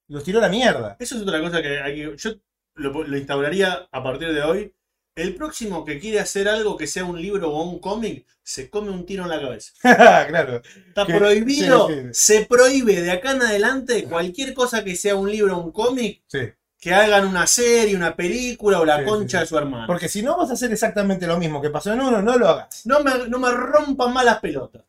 Los 0.08 0.24
tiró 0.24 0.40
a 0.40 0.44
la 0.44 0.50
mierda. 0.50 0.96
Eso 1.00 1.16
es 1.16 1.22
otra 1.24 1.42
cosa 1.42 1.62
que. 1.62 2.16
Yo 2.18 2.32
lo, 2.76 3.04
lo 3.04 3.18
instauraría 3.18 3.88
a 3.92 4.04
partir 4.04 4.32
de 4.34 4.42
hoy. 4.44 4.74
El 5.16 5.34
próximo 5.36 5.84
que 5.86 5.98
quiere 6.00 6.20
hacer 6.20 6.48
algo 6.50 6.76
que 6.78 6.88
sea 6.88 7.06
un 7.06 7.22
libro 7.22 7.50
o 7.52 7.64
un 7.64 7.80
cómic, 7.80 8.26
se 8.44 8.70
come 8.70 8.90
un 8.92 9.06
tiro 9.06 9.24
en 9.24 9.30
la 9.30 9.40
cabeza. 9.42 9.72
claro. 10.28 10.62
Está 10.88 11.06
Que- 11.06 11.14
prohibido. 11.16 11.88
sí, 11.88 11.94
sí. 11.96 12.08
Se 12.14 12.46
prohíbe 12.46 13.02
de 13.02 13.12
acá 13.12 13.32
en 13.32 13.42
adelante 13.42 14.04
cualquier 14.06 14.54
cosa 14.54 14.84
que 14.84 14.96
sea 14.96 15.16
un 15.16 15.30
libro 15.32 15.58
o 15.58 15.62
un 15.64 15.72
cómic 15.72 16.22
Sí. 16.28 16.40
Que 16.86 16.94
hagan 16.94 17.26
una 17.26 17.48
serie, 17.48 17.96
una 17.96 18.16
película 18.16 18.80
o 18.80 18.86
la 18.86 19.00
Sí, 19.00 19.06
concha 19.06 19.40
sí. 19.40 19.42
de 19.42 19.48
su 19.48 19.58
hermano. 19.58 19.88
Porque 19.88 20.08
si 20.08 20.22
no 20.22 20.38
vas 20.38 20.52
a 20.52 20.54
hacer 20.54 20.72
exactamente 20.72 21.26
lo 21.26 21.38
mismo 21.40 21.60
que 21.60 21.72
pasó 21.72 21.92
en 21.92 22.00
uno, 22.00 22.22
no 22.22 22.38
lo 22.38 22.48
hagas. 22.48 22.86
No 22.86 23.00
me, 23.00 23.28
no 23.28 23.40
me 23.40 23.50
rompan 23.50 24.14
más 24.14 24.24
las 24.24 24.40
pelotas. 24.40 24.84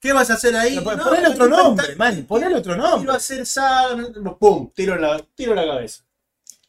¿Qué 0.00 0.14
vas 0.14 0.30
a 0.30 0.34
hacer 0.34 0.56
ahí? 0.56 0.76
No, 0.76 0.82
ponele 0.84 1.28
otro 1.28 1.44
está- 1.44 1.48
nombre, 1.48 1.96
man. 1.96 2.24
Ponele 2.24 2.54
otro 2.56 2.72
Quiero 2.72 2.88
nombre. 2.88 3.12
hacer 3.14 3.44
saga, 3.44 3.94
no, 4.22 4.38
pum, 4.38 4.70
tiro 4.74 4.96
la, 4.96 5.20
tiro 5.34 5.54
la 5.54 5.66
cabeza. 5.66 6.02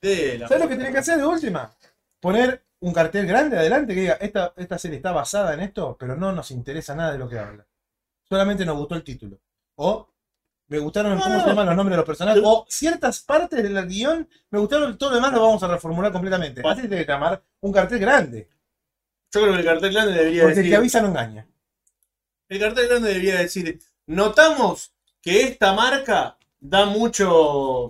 De 0.02 0.38
la 0.40 0.50
¿Sabes 0.50 0.64
lo 0.64 0.70
que 0.70 0.76
tenés 0.76 0.92
que 0.92 0.98
hacer 0.98 1.18
de 1.20 1.26
última? 1.26 1.72
Poner 2.20 2.62
un 2.82 2.92
cartel 2.94 3.26
grande 3.28 3.58
adelante 3.58 3.96
que 3.96 4.02
diga, 4.02 4.14
esta, 4.20 4.52
esta 4.58 4.78
serie 4.78 4.98
está 4.98 5.14
basada 5.14 5.54
en 5.54 5.62
esto, 5.62 5.96
pero 5.98 6.18
no 6.18 6.34
nos 6.34 6.52
interesa 6.52 6.96
nada 6.96 7.14
de 7.14 7.18
lo 7.20 7.30
que 7.30 7.40
habla. 7.40 7.66
Solamente 8.28 8.66
nos 8.66 8.76
gustó 8.78 8.96
el 8.96 9.04
título. 9.06 9.40
O 9.76 10.09
me 10.70 10.80
gustaron 10.80 11.18
No, 11.18 11.22
cómo 11.24 11.42
se 11.42 11.48
llaman 11.48 11.66
los 11.66 11.76
nombres 11.76 11.94
de 11.94 11.98
los 11.98 12.06
personajes. 12.06 12.42
O 12.46 12.66
ciertas 12.70 13.20
partes 13.22 13.62
del 13.62 13.88
guion 13.88 14.28
me 14.52 14.60
gustaron, 14.60 14.98
todo 14.98 15.10
lo 15.10 15.16
demás 15.18 15.34
lo 15.34 15.42
vamos 15.42 15.62
a 15.64 15.68
reformular 15.68 16.12
completamente. 16.12 16.62
Pa- 16.62 16.72
Así 16.72 16.88
que 16.88 17.06
llamar 17.06 17.44
un 17.62 17.74
cartel 17.74 18.00
grande. 18.00 18.48
Yo 19.32 19.42
creo 19.42 19.54
que 19.54 19.60
el 19.60 19.66
cartel 19.66 19.92
grande 19.94 20.14
debería 20.14 20.42
Porque 20.44 20.52
el 20.54 20.56
decir. 20.58 20.72
que 20.72 20.76
avisa 20.78 21.02
no 21.02 21.08
engaña. 21.10 21.48
El 22.48 22.60
cartel 22.60 22.88
grande 22.88 23.10
debería 23.10 23.36
decir. 23.40 23.80
Notamos 24.08 24.92
que 25.22 25.44
esta 25.44 25.74
marca 25.74 26.38
da 26.60 26.86
mucho. 26.86 27.90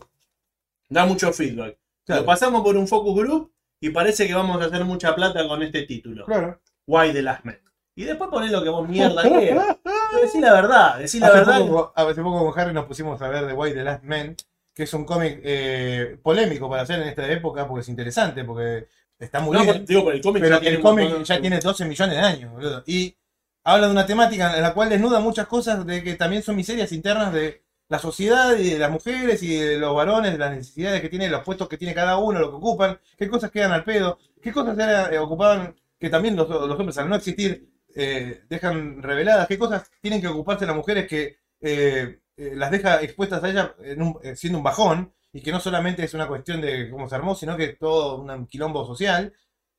da 0.89 1.05
mucho 1.05 1.31
feedback. 1.31 1.77
Claro. 2.05 2.21
Lo 2.21 2.25
pasamos 2.25 2.61
por 2.63 2.75
un 2.75 2.87
focus 2.87 3.15
group 3.15 3.53
y 3.79 3.89
parece 3.91 4.27
que 4.27 4.33
vamos 4.33 4.61
a 4.61 4.65
hacer 4.65 4.83
mucha 4.83 5.15
plata 5.15 5.47
con 5.47 5.61
este 5.63 5.83
título. 5.83 6.25
Claro. 6.25 6.59
Why 6.87 7.13
the 7.13 7.21
Last 7.21 7.45
Man. 7.45 7.59
Y 7.99 8.05
después 8.05 8.29
poné 8.29 8.49
lo 8.49 8.63
que 8.63 8.69
vos 8.69 8.87
mierda 8.87 9.21
quieras. 9.23 9.77
Pero 9.83 10.21
Decí 10.23 10.39
la 10.39 10.53
verdad, 10.53 10.97
decí 10.99 11.19
la 11.19 11.27
Hace 11.27 11.35
verdad. 11.39 11.59
poco, 11.59 11.91
hace 11.93 12.21
poco 12.21 12.49
con 12.49 12.57
Harry 12.59 12.73
nos 12.73 12.85
pusimos 12.85 13.21
a 13.21 13.27
ver 13.27 13.45
The 13.45 13.51
White 13.53 13.75
The 13.75 13.83
Last 13.83 14.03
Man, 14.05 14.37
que 14.73 14.83
es 14.83 14.93
un 14.93 15.03
cómic 15.03 15.41
eh, 15.43 16.17
polémico 16.23 16.69
para 16.69 16.83
hacer 16.83 17.01
en 17.01 17.09
esta 17.09 17.29
época, 17.29 17.67
porque 17.67 17.81
es 17.81 17.89
interesante, 17.89 18.45
porque 18.45 18.87
está 19.19 19.41
muy 19.41 19.57
No, 19.57 19.63
bien. 19.63 19.77
por- 19.79 19.85
digo, 19.85 20.03
por 20.05 20.13
el 20.15 20.21
cómic 20.21 20.41
Pero 20.43 20.55
ya 20.55 20.61
tiene 20.61 20.75
el 20.77 20.81
cómic 20.81 21.23
ya 21.23 21.41
tiene 21.41 21.59
12 21.59 21.83
millones 21.85 22.15
de 22.15 22.21
años, 22.21 22.51
boludo. 22.53 22.83
Y 22.87 23.17
habla 23.65 23.87
de 23.87 23.91
una 23.91 24.05
temática 24.05 24.55
en 24.55 24.61
la 24.61 24.73
cual 24.73 24.87
desnuda 24.87 25.19
muchas 25.19 25.47
cosas 25.47 25.85
de 25.85 26.01
que 26.01 26.15
también 26.15 26.41
son 26.41 26.55
miserias 26.55 26.93
internas 26.93 27.33
de 27.33 27.63
la 27.89 27.99
sociedad 27.99 28.55
y 28.57 28.69
de 28.69 28.79
las 28.79 28.91
mujeres 28.91 29.43
y 29.43 29.57
de 29.57 29.77
los 29.77 29.93
varones, 29.93 30.31
de 30.31 30.37
las 30.37 30.51
necesidades 30.55 31.01
que 31.01 31.09
tienen, 31.09 31.31
los 31.33 31.43
puestos 31.43 31.67
que 31.67 31.77
tiene 31.77 31.93
cada 31.93 32.17
uno, 32.17 32.39
lo 32.39 32.49
que 32.49 32.55
ocupan, 32.55 32.97
qué 33.17 33.27
cosas 33.27 33.51
quedan 33.51 33.73
al 33.73 33.83
pedo, 33.83 34.19
qué 34.41 34.53
cosas 34.53 34.77
era- 34.79 35.13
eh, 35.13 35.17
ocupaban, 35.17 35.75
que 35.99 36.09
también 36.09 36.37
los, 36.37 36.47
los 36.47 36.79
hombres 36.79 36.97
al 36.97 37.09
no 37.09 37.17
existir 37.17 37.67
eh, 37.95 38.41
dejan 38.49 39.01
reveladas, 39.01 39.47
qué 39.47 39.57
cosas 39.57 39.89
tienen 40.01 40.21
que 40.21 40.27
ocuparse 40.27 40.65
las 40.65 40.75
mujeres 40.75 41.07
que 41.07 41.37
eh, 41.61 42.19
eh, 42.37 42.51
las 42.55 42.71
deja 42.71 43.01
expuestas 43.01 43.43
a 43.43 43.49
ellas 43.49 43.71
en 43.83 44.01
un- 44.01 44.19
eh, 44.23 44.35
siendo 44.35 44.57
un 44.59 44.63
bajón 44.63 45.13
y 45.33 45.41
que 45.41 45.51
no 45.51 45.59
solamente 45.59 46.03
es 46.03 46.13
una 46.13 46.27
cuestión 46.27 46.61
de 46.61 46.89
cómo 46.89 47.07
se 47.09 47.15
armó, 47.15 47.35
sino 47.35 47.55
que 47.57 47.63
es 47.65 47.77
todo 47.79 48.17
un 48.21 48.47
quilombo 48.47 48.85
social. 48.85 49.33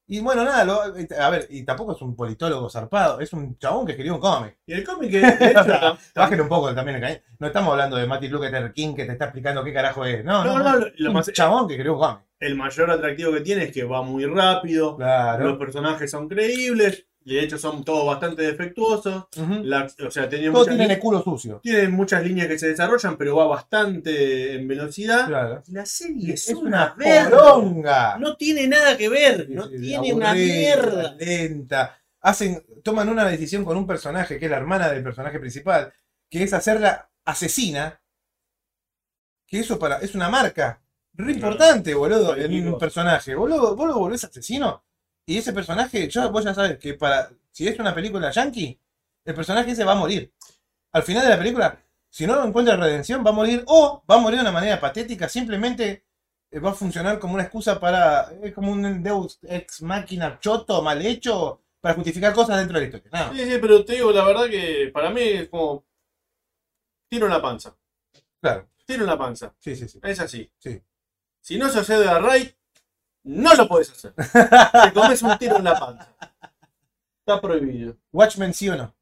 Y 0.06 0.18
bueno, 0.20 0.44
nada, 0.44 0.64
lo- 0.64 0.82
a 0.82 1.30
ver, 1.30 1.46
y 1.50 1.62
tampoco 1.62 1.92
es 1.94 2.02
un 2.02 2.16
politólogo 2.16 2.68
zarpado, 2.68 3.20
es 3.20 3.32
un 3.32 3.56
chabón 3.58 3.86
que 3.86 3.92
escribió 3.92 4.14
un 4.16 4.20
cómic. 4.20 4.58
Y 4.66 4.72
el 4.72 4.82
cómic, 4.84 5.12
tam- 5.12 5.96
Bájale 6.16 6.42
un 6.42 6.48
poco 6.48 6.74
también 6.74 6.96
el 6.96 7.02
cañón. 7.02 7.20
No 7.38 7.46
estamos 7.46 7.70
hablando 7.72 7.96
de 7.96 8.06
Martin 8.06 8.32
Luther 8.32 8.72
King 8.72 8.94
que 8.96 9.04
te 9.04 9.12
está 9.12 9.26
explicando 9.26 9.62
qué 9.62 9.72
carajo 9.72 10.04
es. 10.04 10.24
No, 10.24 10.44
no, 10.44 10.58
No, 10.58 10.58
no. 10.58 10.64
no, 10.72 10.76
lo- 10.80 10.86
es 10.88 10.92
lo 10.98 11.10
un 11.10 11.14
más- 11.14 11.32
chabón 11.32 11.68
que 11.68 11.74
escribió 11.74 11.94
un 11.94 12.00
cómic. 12.00 12.24
el 12.40 12.56
mayor 12.56 12.90
atractivo 12.90 13.32
que 13.32 13.40
tiene 13.42 13.64
es 13.64 13.72
que 13.72 13.84
va 13.84 14.02
muy 14.02 14.24
rápido, 14.26 14.96
los 15.38 15.58
personajes 15.58 16.10
son 16.10 16.28
creíbles, 16.28 17.06
y 17.24 17.34
de 17.34 17.42
hecho 17.42 17.58
son 17.58 17.84
todos 17.84 18.06
bastante 18.06 18.42
defectuosos. 18.42 19.24
La- 19.62 19.88
o 20.06 20.10
sea, 20.10 20.28
tienen 20.28 20.52
Todos 20.52 20.68
tienen 20.68 20.90
el 20.90 20.98
culo 20.98 21.22
sucio. 21.22 21.60
tienen 21.62 21.92
muchas 21.92 22.22
líneas 22.24 22.48
que 22.48 22.58
se 22.58 22.68
desarrollan, 22.68 23.16
pero 23.16 23.36
va 23.36 23.46
bastante 23.46 24.54
en 24.54 24.66
velocidad. 24.66 25.26
Claro. 25.26 25.62
La 25.68 25.84
serie 25.86 26.34
es, 26.34 26.48
Es 26.48 26.54
una 26.56 26.94
verga. 26.96 28.16
No 28.18 28.36
tiene 28.36 28.66
nada 28.66 28.96
que 28.96 29.08
ver, 29.08 29.48
no 29.50 29.68
tiene 29.68 30.12
una 30.12 30.32
mierda. 30.34 31.14
Lenta. 31.18 31.96
Hacen, 32.22 32.62
toman 32.82 33.08
una 33.08 33.24
decisión 33.26 33.64
con 33.64 33.76
un 33.76 33.86
personaje 33.86 34.38
que 34.38 34.44
es 34.46 34.50
la 34.50 34.58
hermana 34.58 34.90
del 34.90 35.02
personaje 35.02 35.38
principal, 35.38 35.92
que 36.28 36.42
es 36.42 36.52
hacerla 36.52 37.10
asesina. 37.24 38.00
Que 39.46 39.60
eso 39.60 39.78
para, 39.78 39.98
es 39.98 40.14
una 40.14 40.28
marca 40.28 40.80
re 41.14 41.32
importante, 41.32 41.92
boludo, 41.94 42.36
en 42.36 42.68
un 42.68 42.78
personaje. 42.78 43.34
Boludo, 43.34 43.74
vos 43.76 43.88
lo 43.88 43.98
volvés 43.98 44.24
asesino. 44.24 44.84
Y 45.26 45.38
ese 45.38 45.52
personaje, 45.52 46.08
yo, 46.08 46.30
vos 46.30 46.44
ya 46.44 46.54
sabes 46.54 46.78
que 46.78 46.94
para. 46.94 47.30
Si 47.52 47.66
es 47.66 47.78
una 47.78 47.94
película 47.94 48.30
yankee, 48.30 48.78
el 49.24 49.34
personaje 49.34 49.72
ese 49.72 49.84
va 49.84 49.92
a 49.92 49.96
morir. 49.96 50.32
Al 50.92 51.02
final 51.02 51.22
de 51.24 51.30
la 51.30 51.38
película, 51.38 51.80
si 52.08 52.26
no 52.26 52.44
encuentra 52.44 52.76
redención, 52.76 53.24
va 53.24 53.30
a 53.30 53.34
morir. 53.34 53.64
O 53.66 54.02
va 54.10 54.16
a 54.16 54.18
morir 54.18 54.38
de 54.38 54.42
una 54.42 54.52
manera 54.52 54.80
patética, 54.80 55.28
simplemente 55.28 56.04
eh, 56.50 56.58
va 56.58 56.70
a 56.70 56.74
funcionar 56.74 57.18
como 57.18 57.34
una 57.34 57.44
excusa 57.44 57.78
para. 57.78 58.32
Es 58.42 58.52
como 58.52 58.72
un 58.72 59.02
Deus 59.02 59.38
ex 59.42 59.82
máquina 59.82 60.38
choto, 60.40 60.82
mal 60.82 61.04
hecho, 61.04 61.62
para 61.80 61.94
justificar 61.94 62.32
cosas 62.32 62.58
dentro 62.58 62.78
de 62.78 62.80
la 62.80 62.86
historia. 62.86 63.10
Nada. 63.12 63.32
Sí, 63.32 63.44
sí, 63.50 63.58
pero 63.60 63.84
te 63.84 63.94
digo 63.94 64.10
la 64.12 64.24
verdad 64.24 64.48
que 64.48 64.90
para 64.92 65.10
mí 65.10 65.20
es 65.22 65.48
como. 65.48 65.84
Tiro 67.08 67.26
en 67.26 67.32
la 67.32 67.42
panza. 67.42 67.76
Claro, 68.40 68.68
Tiro 68.84 69.02
en 69.02 69.06
la 69.10 69.18
panza. 69.18 69.54
sí, 69.58 69.74
sí, 69.76 69.88
sí. 69.88 69.98
Es 70.02 70.20
así. 70.20 70.50
Sí. 70.58 70.80
Si 71.40 71.58
no 71.58 71.68
se 71.68 71.80
hace 71.80 71.98
de 71.98 72.04
la 72.04 72.18
raid, 72.18 72.48
no 73.24 73.54
lo 73.54 73.68
podés 73.68 73.90
hacer. 73.90 74.12
Te 74.84 74.92
comes 74.92 75.22
un 75.22 75.36
tiro 75.38 75.56
en 75.56 75.64
la 75.64 75.78
panza. 75.78 76.14
Está 77.20 77.40
prohibido. 77.40 77.96
Watchmen 78.12 78.54
sí 78.54 78.68
o 78.68 78.76
no. 78.76 78.94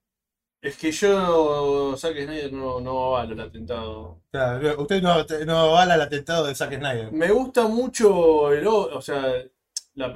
Es 0.61 0.77
que 0.77 0.91
yo, 0.91 1.95
Zack 1.97 2.17
Snyder, 2.17 2.53
no, 2.53 2.81
no 2.81 3.15
avalo 3.15 3.33
el 3.35 3.41
atentado. 3.41 4.21
Claro, 4.33 4.83
usted 4.83 5.01
no, 5.01 5.25
no 5.47 5.57
avala 5.59 5.95
el 5.95 6.01
atentado 6.01 6.47
de 6.47 6.55
Zack 6.55 6.75
Snyder. 6.79 7.13
Me 7.13 7.31
gusta 7.31 7.69
mucho 7.69 8.53
el, 8.53 8.67
o 8.67 9.01
sea, 9.01 9.35
la, 9.95 10.13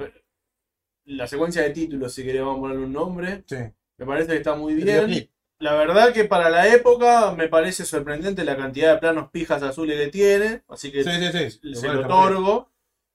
la 1.05 1.27
secuencia 1.27 1.61
de 1.61 1.69
títulos, 1.69 2.13
si 2.13 2.23
queremos 2.25 2.59
ponerle 2.59 2.83
un 2.85 2.91
nombre. 2.93 3.43
Sí. 3.47 3.55
Me 3.97 4.05
parece 4.05 4.31
que 4.31 4.37
está 4.37 4.55
muy 4.55 4.73
bien. 4.73 5.29
La 5.59 5.75
verdad 5.75 6.11
que 6.11 6.25
para 6.25 6.49
la 6.49 6.67
época 6.67 7.31
me 7.31 7.47
parece 7.47 7.85
sorprendente 7.85 8.43
la 8.43 8.57
cantidad 8.57 8.93
de 8.93 8.99
planos 8.99 9.29
pijas 9.31 9.63
azules 9.63 9.97
que 9.97 10.07
tiene. 10.11 10.63
Así 10.67 10.91
que 10.91 11.05
Sí, 11.05 11.09
sí, 11.31 11.51
sí. 11.51 11.75
se 11.75 11.87
lo 11.87 12.01
otorgo. 12.01 12.69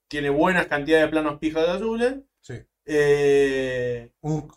Tiene 0.09 0.29
buenas 0.29 0.67
cantidades 0.67 1.05
de 1.05 1.11
planos 1.11 1.39
pijas 1.39 1.69
azules. 1.69 2.15
Sí. 2.41 2.55
Eh, 2.85 4.11
Un, 4.21 4.51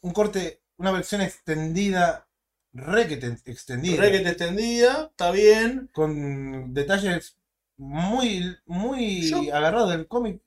un 0.00 0.12
corte, 0.12 0.60
una 0.78 0.90
versión 0.90 1.20
extendida, 1.20 2.26
re 2.72 3.06
que 3.06 3.16
te- 3.18 3.36
extendida. 3.50 4.00
re 4.00 4.10
que 4.12 4.20
te 4.20 4.30
extendida, 4.30 5.08
está 5.10 5.30
bien. 5.30 5.88
con 5.92 6.72
detalles 6.74 7.36
muy, 7.76 8.56
muy 8.66 9.28
Yo- 9.30 9.54
agarrados 9.54 9.90
del 9.90 10.06
cómic, 10.08 10.40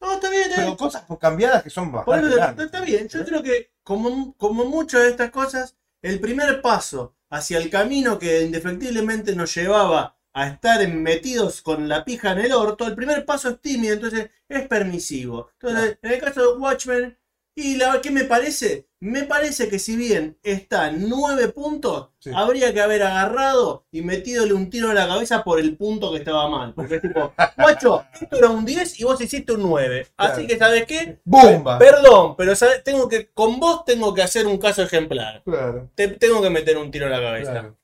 No, 0.00 0.14
está 0.14 0.28
bien, 0.30 0.42
está 0.44 0.56
bien. 0.62 0.66
pero 0.66 0.76
cosas 0.76 1.04
cambiadas 1.20 1.62
que 1.62 1.70
son 1.70 1.92
bastante 1.92 2.26
eso, 2.28 2.36
grandes. 2.36 2.66
está 2.66 2.80
bien, 2.80 3.08
yo 3.08 3.24
creo 3.24 3.42
que 3.42 3.70
como, 3.82 4.34
como 4.36 4.64
muchas 4.64 5.02
de 5.02 5.10
estas 5.10 5.30
cosas, 5.30 5.76
el 6.02 6.20
primer 6.20 6.60
paso 6.62 7.14
hacia 7.30 7.58
el 7.58 7.70
camino 7.70 8.18
que 8.18 8.42
indefectiblemente 8.42 9.34
nos 9.36 9.54
llevaba 9.54 10.16
a 10.34 10.48
estar 10.48 10.86
metidos 10.88 11.62
con 11.62 11.88
la 11.88 12.04
pija 12.04 12.32
en 12.32 12.40
el 12.40 12.52
orto, 12.52 12.86
el 12.86 12.94
primer 12.96 13.24
paso 13.24 13.48
es 13.50 13.60
tímido, 13.60 13.94
entonces 13.94 14.30
es 14.48 14.66
permisivo. 14.68 15.48
Entonces, 15.60 15.98
en 16.02 16.12
el 16.12 16.20
caso 16.20 16.40
de 16.52 16.58
Watchmen, 16.58 17.18
y 17.56 17.76
la 17.76 18.00
¿qué 18.02 18.10
me 18.10 18.24
parece? 18.24 18.88
Me 18.98 19.22
parece 19.22 19.68
que 19.68 19.78
si 19.78 19.94
bien 19.96 20.36
está 20.42 20.90
nueve 20.90 21.48
puntos, 21.50 22.08
Sí. 22.18 22.30
habría 22.34 22.72
que 22.74 22.80
haber 22.80 23.02
agarrado 23.04 23.86
y 23.92 24.02
metidole 24.02 24.54
un 24.54 24.70
tiro 24.70 24.90
a 24.90 24.94
la 24.94 25.06
cabeza 25.06 25.44
por 25.44 25.60
el 25.60 25.76
punto 25.76 26.10
que 26.10 26.18
estaba 26.18 26.48
mal. 26.48 26.74
Porque 26.74 26.96
es 26.96 27.02
tipo, 27.02 27.32
guacho, 27.56 28.04
esto 28.20 28.36
era 28.36 28.48
un 28.48 28.64
10 28.64 28.98
y 28.98 29.04
vos 29.04 29.20
hiciste 29.20 29.52
un 29.52 29.62
9. 29.62 30.08
Así 30.16 30.46
que, 30.48 30.58
¿sabes 30.58 30.84
qué? 30.86 31.20
¡Bumba! 31.24 31.78
Perdón, 31.78 32.34
pero 32.36 32.56
¿sabes? 32.56 32.82
tengo 32.82 33.08
que 33.08 33.28
con 33.30 33.60
vos 33.60 33.84
tengo 33.84 34.12
que 34.14 34.22
hacer 34.22 34.46
un 34.48 34.58
caso 34.58 34.82
ejemplar. 34.82 35.42
Claro, 35.44 35.90
Te 35.94 36.08
tengo 36.08 36.42
que 36.42 36.50
meter 36.50 36.76
un 36.76 36.90
tiro 36.90 37.04
en 37.06 37.12
la 37.12 37.20
cabeza. 37.20 37.50
claro. 37.52 37.78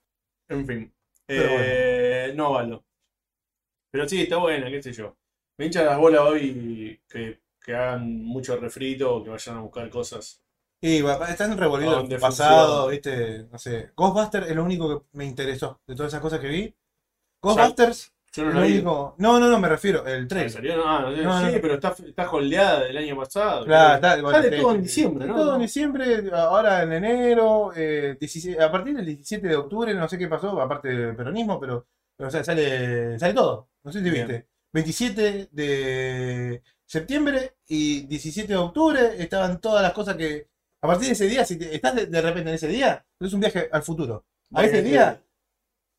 En 0.48 0.66
fin. 0.66 0.92
Pero 1.38 1.48
Eh, 1.58 2.32
No 2.34 2.52
valo. 2.52 2.84
Pero 3.90 4.08
sí, 4.08 4.22
está 4.22 4.36
buena, 4.36 4.70
qué 4.70 4.82
sé 4.82 4.92
yo. 4.92 5.16
Me 5.58 5.66
hincha 5.66 5.82
las 5.82 5.98
bolas 5.98 6.22
hoy 6.22 7.00
que, 7.08 7.40
que 7.60 7.74
hagan 7.74 8.22
mucho 8.24 8.56
refrito 8.56 9.16
o 9.16 9.24
que 9.24 9.30
vayan 9.30 9.56
a 9.56 9.60
buscar 9.60 9.90
cosas. 9.90 10.42
Y 10.80 10.98
están 11.28 11.52
¿A 11.52 11.56
revolvidos 11.56 11.96
dónde 11.96 12.14
el 12.14 12.20
pasado? 12.20 12.88
¿viste? 12.88 13.44
No 13.50 13.58
sé. 13.58 13.90
Ghostbusters 13.96 14.48
es 14.48 14.56
lo 14.56 14.64
único 14.64 14.88
que 14.88 15.06
me 15.12 15.26
interesó 15.26 15.80
de 15.86 15.94
todas 15.94 16.12
esas 16.12 16.22
cosas 16.22 16.40
que 16.40 16.48
vi. 16.48 16.74
Ghostbusters 17.42 18.12
Yo 18.32 18.44
no 18.44 18.52
lo 18.52 18.60
vi. 18.62 18.80
No, 18.82 19.14
no, 19.18 19.40
no, 19.40 19.58
me 19.58 19.68
refiero, 19.68 20.06
el 20.06 20.22
¿En 20.22 20.28
3. 20.28 20.52
serio? 20.52 20.82
Ah, 20.86 21.00
no, 21.02 21.10
No, 21.10 21.40
sí, 21.40 21.54
no. 21.54 21.60
pero 21.60 21.74
está, 21.74 21.94
está 22.06 22.30
holdeada 22.30 22.84
del 22.84 22.96
año 22.96 23.16
pasado. 23.16 23.64
Claro, 23.64 23.94
está, 23.96 24.30
Sale 24.30 24.56
todo 24.60 24.74
en 24.74 24.82
diciembre, 24.82 25.26
¿no? 25.26 25.34
Todo 25.34 25.54
en 25.56 25.60
diciembre, 25.62 26.30
ahora 26.32 26.82
en 26.84 26.92
enero, 26.92 27.72
eh, 27.74 28.16
17 28.20 28.62
a 28.62 28.70
partir 28.70 28.94
del 28.96 29.06
17 29.06 29.48
de 29.48 29.56
octubre, 29.56 29.92
no 29.94 30.08
sé 30.08 30.16
qué 30.16 30.28
pasó, 30.28 30.60
aparte 30.60 30.88
del 30.88 31.16
peronismo, 31.16 31.58
pero, 31.58 31.86
pero, 32.16 32.28
o 32.28 32.30
sea, 32.30 32.44
sale, 32.44 33.18
sale 33.18 33.34
todo. 33.34 33.68
No 33.82 33.90
sé 33.92 33.98
si 34.02 34.10
Bien. 34.10 34.28
viste. 34.28 34.46
27 34.72 35.48
de 35.50 36.62
septiembre 36.86 37.56
y 37.66 38.02
17 38.02 38.52
de 38.52 38.56
octubre 38.58 39.00
estaban 39.18 39.60
todas 39.60 39.82
las 39.82 39.92
cosas 39.92 40.16
que. 40.16 40.48
A 40.82 40.86
partir 40.86 41.08
de 41.08 41.12
ese 41.12 41.26
día, 41.26 41.44
si 41.44 41.58
te- 41.58 41.74
estás 41.74 41.94
de, 41.94 42.06
de 42.06 42.22
repente 42.22 42.48
en 42.50 42.54
ese 42.54 42.68
día, 42.68 43.04
es 43.18 43.32
un 43.34 43.40
viaje 43.40 43.68
al 43.70 43.82
futuro. 43.82 44.24
A 44.54 44.64
ese 44.64 44.82
día, 44.82 45.20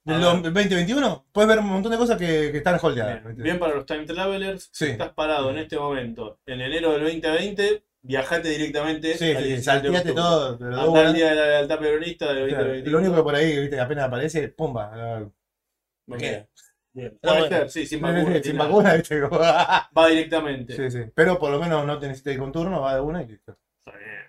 del 0.04 0.24
A 0.24 0.34
ver. 0.34 0.42
2021, 0.44 1.26
puedes 1.32 1.48
ver 1.48 1.60
un 1.60 1.68
montón 1.68 1.92
de 1.92 1.98
cosas 1.98 2.18
que, 2.18 2.52
que 2.52 2.58
están 2.58 2.80
holdeadas. 2.82 3.24
Bien, 3.24 3.36
bien 3.44 3.60
para 3.60 3.76
los 3.76 3.86
time 3.86 4.06
travelers. 4.06 4.70
Sí. 4.72 4.86
Si 4.86 4.92
estás 4.92 5.14
parado 5.14 5.50
en 5.52 5.58
este 5.60 5.78
momento, 5.78 6.40
en 6.46 6.62
enero 6.62 6.92
del 6.94 7.04
2020, 7.04 7.84
viajate 8.02 8.50
directamente. 8.50 9.14
Sí, 9.14 9.20
sí, 9.20 9.44
17 9.44 9.50
de 9.56 9.62
salteate 9.62 10.14
todo. 10.14 10.58
pero 10.58 10.96
al 10.96 11.14
día 11.14 11.30
de 11.30 11.36
la 11.36 11.46
lealtad 11.48 11.80
peronista 11.80 12.34
del 12.34 12.44
O 12.46 12.50
sea, 12.50 12.58
2021. 12.60 12.92
Lo 12.92 12.98
único 13.00 13.16
que 13.16 13.24
por 13.24 13.36
ahí, 13.36 13.60
viste, 13.60 13.76
que 13.76 13.82
apenas 13.82 14.06
aparece, 14.06 14.48
pumba. 14.50 15.30
Me 16.08 16.18
queda. 16.18 16.48
Bien. 16.94 17.18
Pero 17.22 17.34
Puede 17.34 17.40
bueno. 17.40 17.58
ser, 17.58 17.70
sí, 17.70 17.86
sin 17.86 18.02
vacuna. 18.02 18.34
sin 18.34 18.44
sin 18.44 18.58
vacuna, 18.58 18.94
viste. 18.96 19.22
Va 19.98 20.08
directamente. 20.10 20.76
Sí, 20.76 20.92
sí. 20.92 21.10
Pero 21.16 21.40
por 21.40 21.52
lo 21.52 21.60
menos 21.60 21.86
no 21.86 22.00
te 22.00 22.08
necesitas 22.08 22.34
ir 22.34 22.40
con 22.40 22.52
turno, 22.52 22.82
va 22.82 22.96
de 22.96 23.02
una 23.02 23.24
y 23.24 23.28
listo. 23.28 23.58
Está 23.86 23.98
bien. 23.98 24.21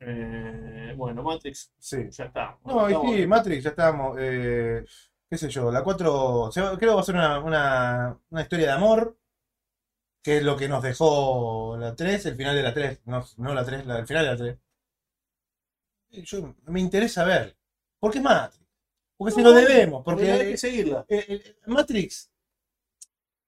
Eh, 0.00 0.94
bueno, 0.96 1.22
Matrix, 1.22 1.72
Sí. 1.78 2.08
ya 2.10 2.24
está. 2.24 2.58
No, 2.64 2.88
y 2.88 3.18
sí, 3.20 3.26
Matrix, 3.26 3.64
ya 3.64 3.70
estábamos. 3.70 4.16
eh, 4.18 4.84
qué 5.28 5.38
sé 5.38 5.48
yo, 5.50 5.70
la 5.70 5.84
4. 5.84 6.50
se 6.52 6.60
va- 6.62 6.76
creo 6.78 6.90
que 6.92 6.94
va 6.96 7.00
a 7.00 7.04
ser 7.04 7.14
una, 7.16 7.38
una, 7.40 8.18
una 8.30 8.42
historia 8.42 8.66
de 8.68 8.72
amor. 8.72 9.16
Que 10.22 10.36
es 10.38 10.42
lo 10.42 10.54
que 10.56 10.68
nos 10.68 10.82
dejó 10.82 11.76
la 11.78 11.94
3, 11.96 12.26
el 12.26 12.36
final 12.36 12.54
de 12.54 12.62
la 12.62 12.74
3. 12.74 13.00
No, 13.06 13.24
no 13.38 13.54
la 13.54 13.64
3, 13.64 13.86
la, 13.86 13.98
el 14.00 14.06
final 14.06 14.24
de 14.26 14.30
la 14.30 14.36
3. 14.36 14.58
Y 16.10 16.22
Yo, 16.24 16.54
me 16.66 16.80
interesa 16.80 17.24
ver. 17.24 17.56
¿Por 17.98 18.12
qué 18.12 18.20
Matrix? 18.20 18.62
Porque 19.16 19.34
se 19.34 19.42
lo 19.42 19.52
debemos. 19.52 20.02
Porque 20.04 20.30
Hay 20.30 20.50
que 20.52 20.56
seguirla. 20.58 21.06
Eh, 21.08 21.24
eh, 21.28 21.56
Matrix. 21.66 22.30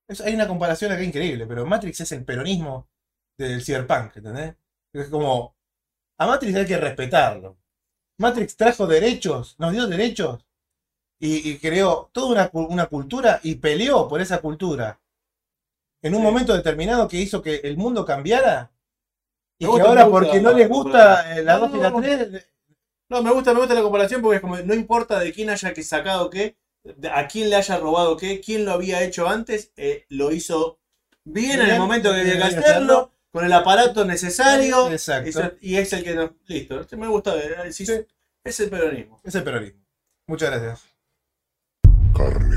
es- 0.09 0.21
hay 0.21 0.35
una 0.35 0.47
comparación 0.49 0.93
acá 0.93 1.03
increíble, 1.03 1.47
pero 1.47 1.67
Matrix 1.67 2.01
es 2.01 2.13
el 2.13 2.25
peronismo 2.25 2.89
del 3.37 3.63
cyberpunk, 3.65 4.17
¿entendés? 4.17 4.55
Es 4.93 5.09
como. 5.09 5.55
A 6.23 6.27
Matrix 6.27 6.55
hay 6.57 6.67
que 6.67 6.79
respetarlo. 6.79 7.57
Matrix 8.19 8.57
trajo 8.57 8.87
derechos, 8.87 9.57
nos 9.59 9.73
dio 9.73 9.87
derechos 9.89 10.45
y, 11.21 11.51
y 11.51 11.59
creó 11.59 12.11
toda 12.13 12.33
una, 12.33 12.49
cu- 12.51 12.67
una 12.77 12.87
cultura 12.87 13.41
y 13.43 13.57
peleó 13.57 14.09
por 14.09 14.21
esa 14.23 14.41
cultura. 14.41 15.01
En 16.03 16.15
un 16.15 16.21
Sí. 16.21 16.23
momento 16.23 16.53
determinado 16.55 17.09
que 17.09 17.17
hizo 17.19 17.41
que 17.43 17.57
el 17.65 17.77
mundo 17.79 18.05
cambiara. 18.05 18.73
Y 19.59 19.71
que 19.71 19.81
ahora, 19.81 20.11
porque 20.11 20.41
no 20.41 20.53
les 20.53 20.69
gusta 20.69 21.39
eh, 21.39 21.43
la 21.45 21.57
No, 21.57 21.59
2 21.59 21.75
y 21.75 21.81
la 21.81 21.95
no, 21.95 22.03
3, 22.03 22.47
No, 23.11 23.23
me 23.23 23.31
gusta, 23.33 23.53
me 23.55 23.61
gusta 23.61 23.75
la 23.75 23.83
comparación 23.83 24.23
porque 24.23 24.37
es 24.37 24.41
como, 24.43 24.57
no 24.59 24.75
importa 24.75 25.19
de 25.21 25.33
quién 25.33 25.51
haya 25.51 25.75
que 25.75 25.83
sacado 25.83 26.31
qué, 26.31 26.57
a 27.13 27.29
quién 27.29 27.51
le 27.51 27.57
haya 27.57 27.79
robado 27.79 28.17
qué, 28.17 28.41
quién 28.41 28.65
lo 28.65 28.73
había 28.73 29.03
hecho 29.05 29.29
antes, 29.29 29.73
eh, 29.77 30.07
lo 30.09 30.33
hizo 30.33 30.81
bien, 31.25 31.61
en 31.63 31.71
el 31.71 31.77
Bien, 31.77 31.79
momento 31.79 32.11
que 32.13 32.21
había 32.21 32.39
que 32.39 32.45
bien, 32.45 32.61
hacerlo 32.61 33.13
con 33.33 33.45
el 33.45 33.53
aparato 33.53 34.05
necesario. 34.05 34.89
Eh, 34.89 34.93
exacto. 34.93 35.57
Y 35.61 35.77
es 35.77 35.93
el 35.93 36.05
que 36.05 36.15
nos. 36.15 36.31
Listo. 36.47 36.81
Este 36.81 36.97
me 36.97 37.09
gusta 37.09 37.35
eh, 37.35 37.49
ver. 37.49 37.67
Es, 37.67 37.81
es 37.81 38.61
el 38.61 38.71
peronismo. 38.71 39.21
Es 39.25 39.35
el 39.35 39.43
peronismo. 39.43 39.81
Muchas 40.27 40.51
gracias. 40.51 40.85
Carne. 42.15 42.52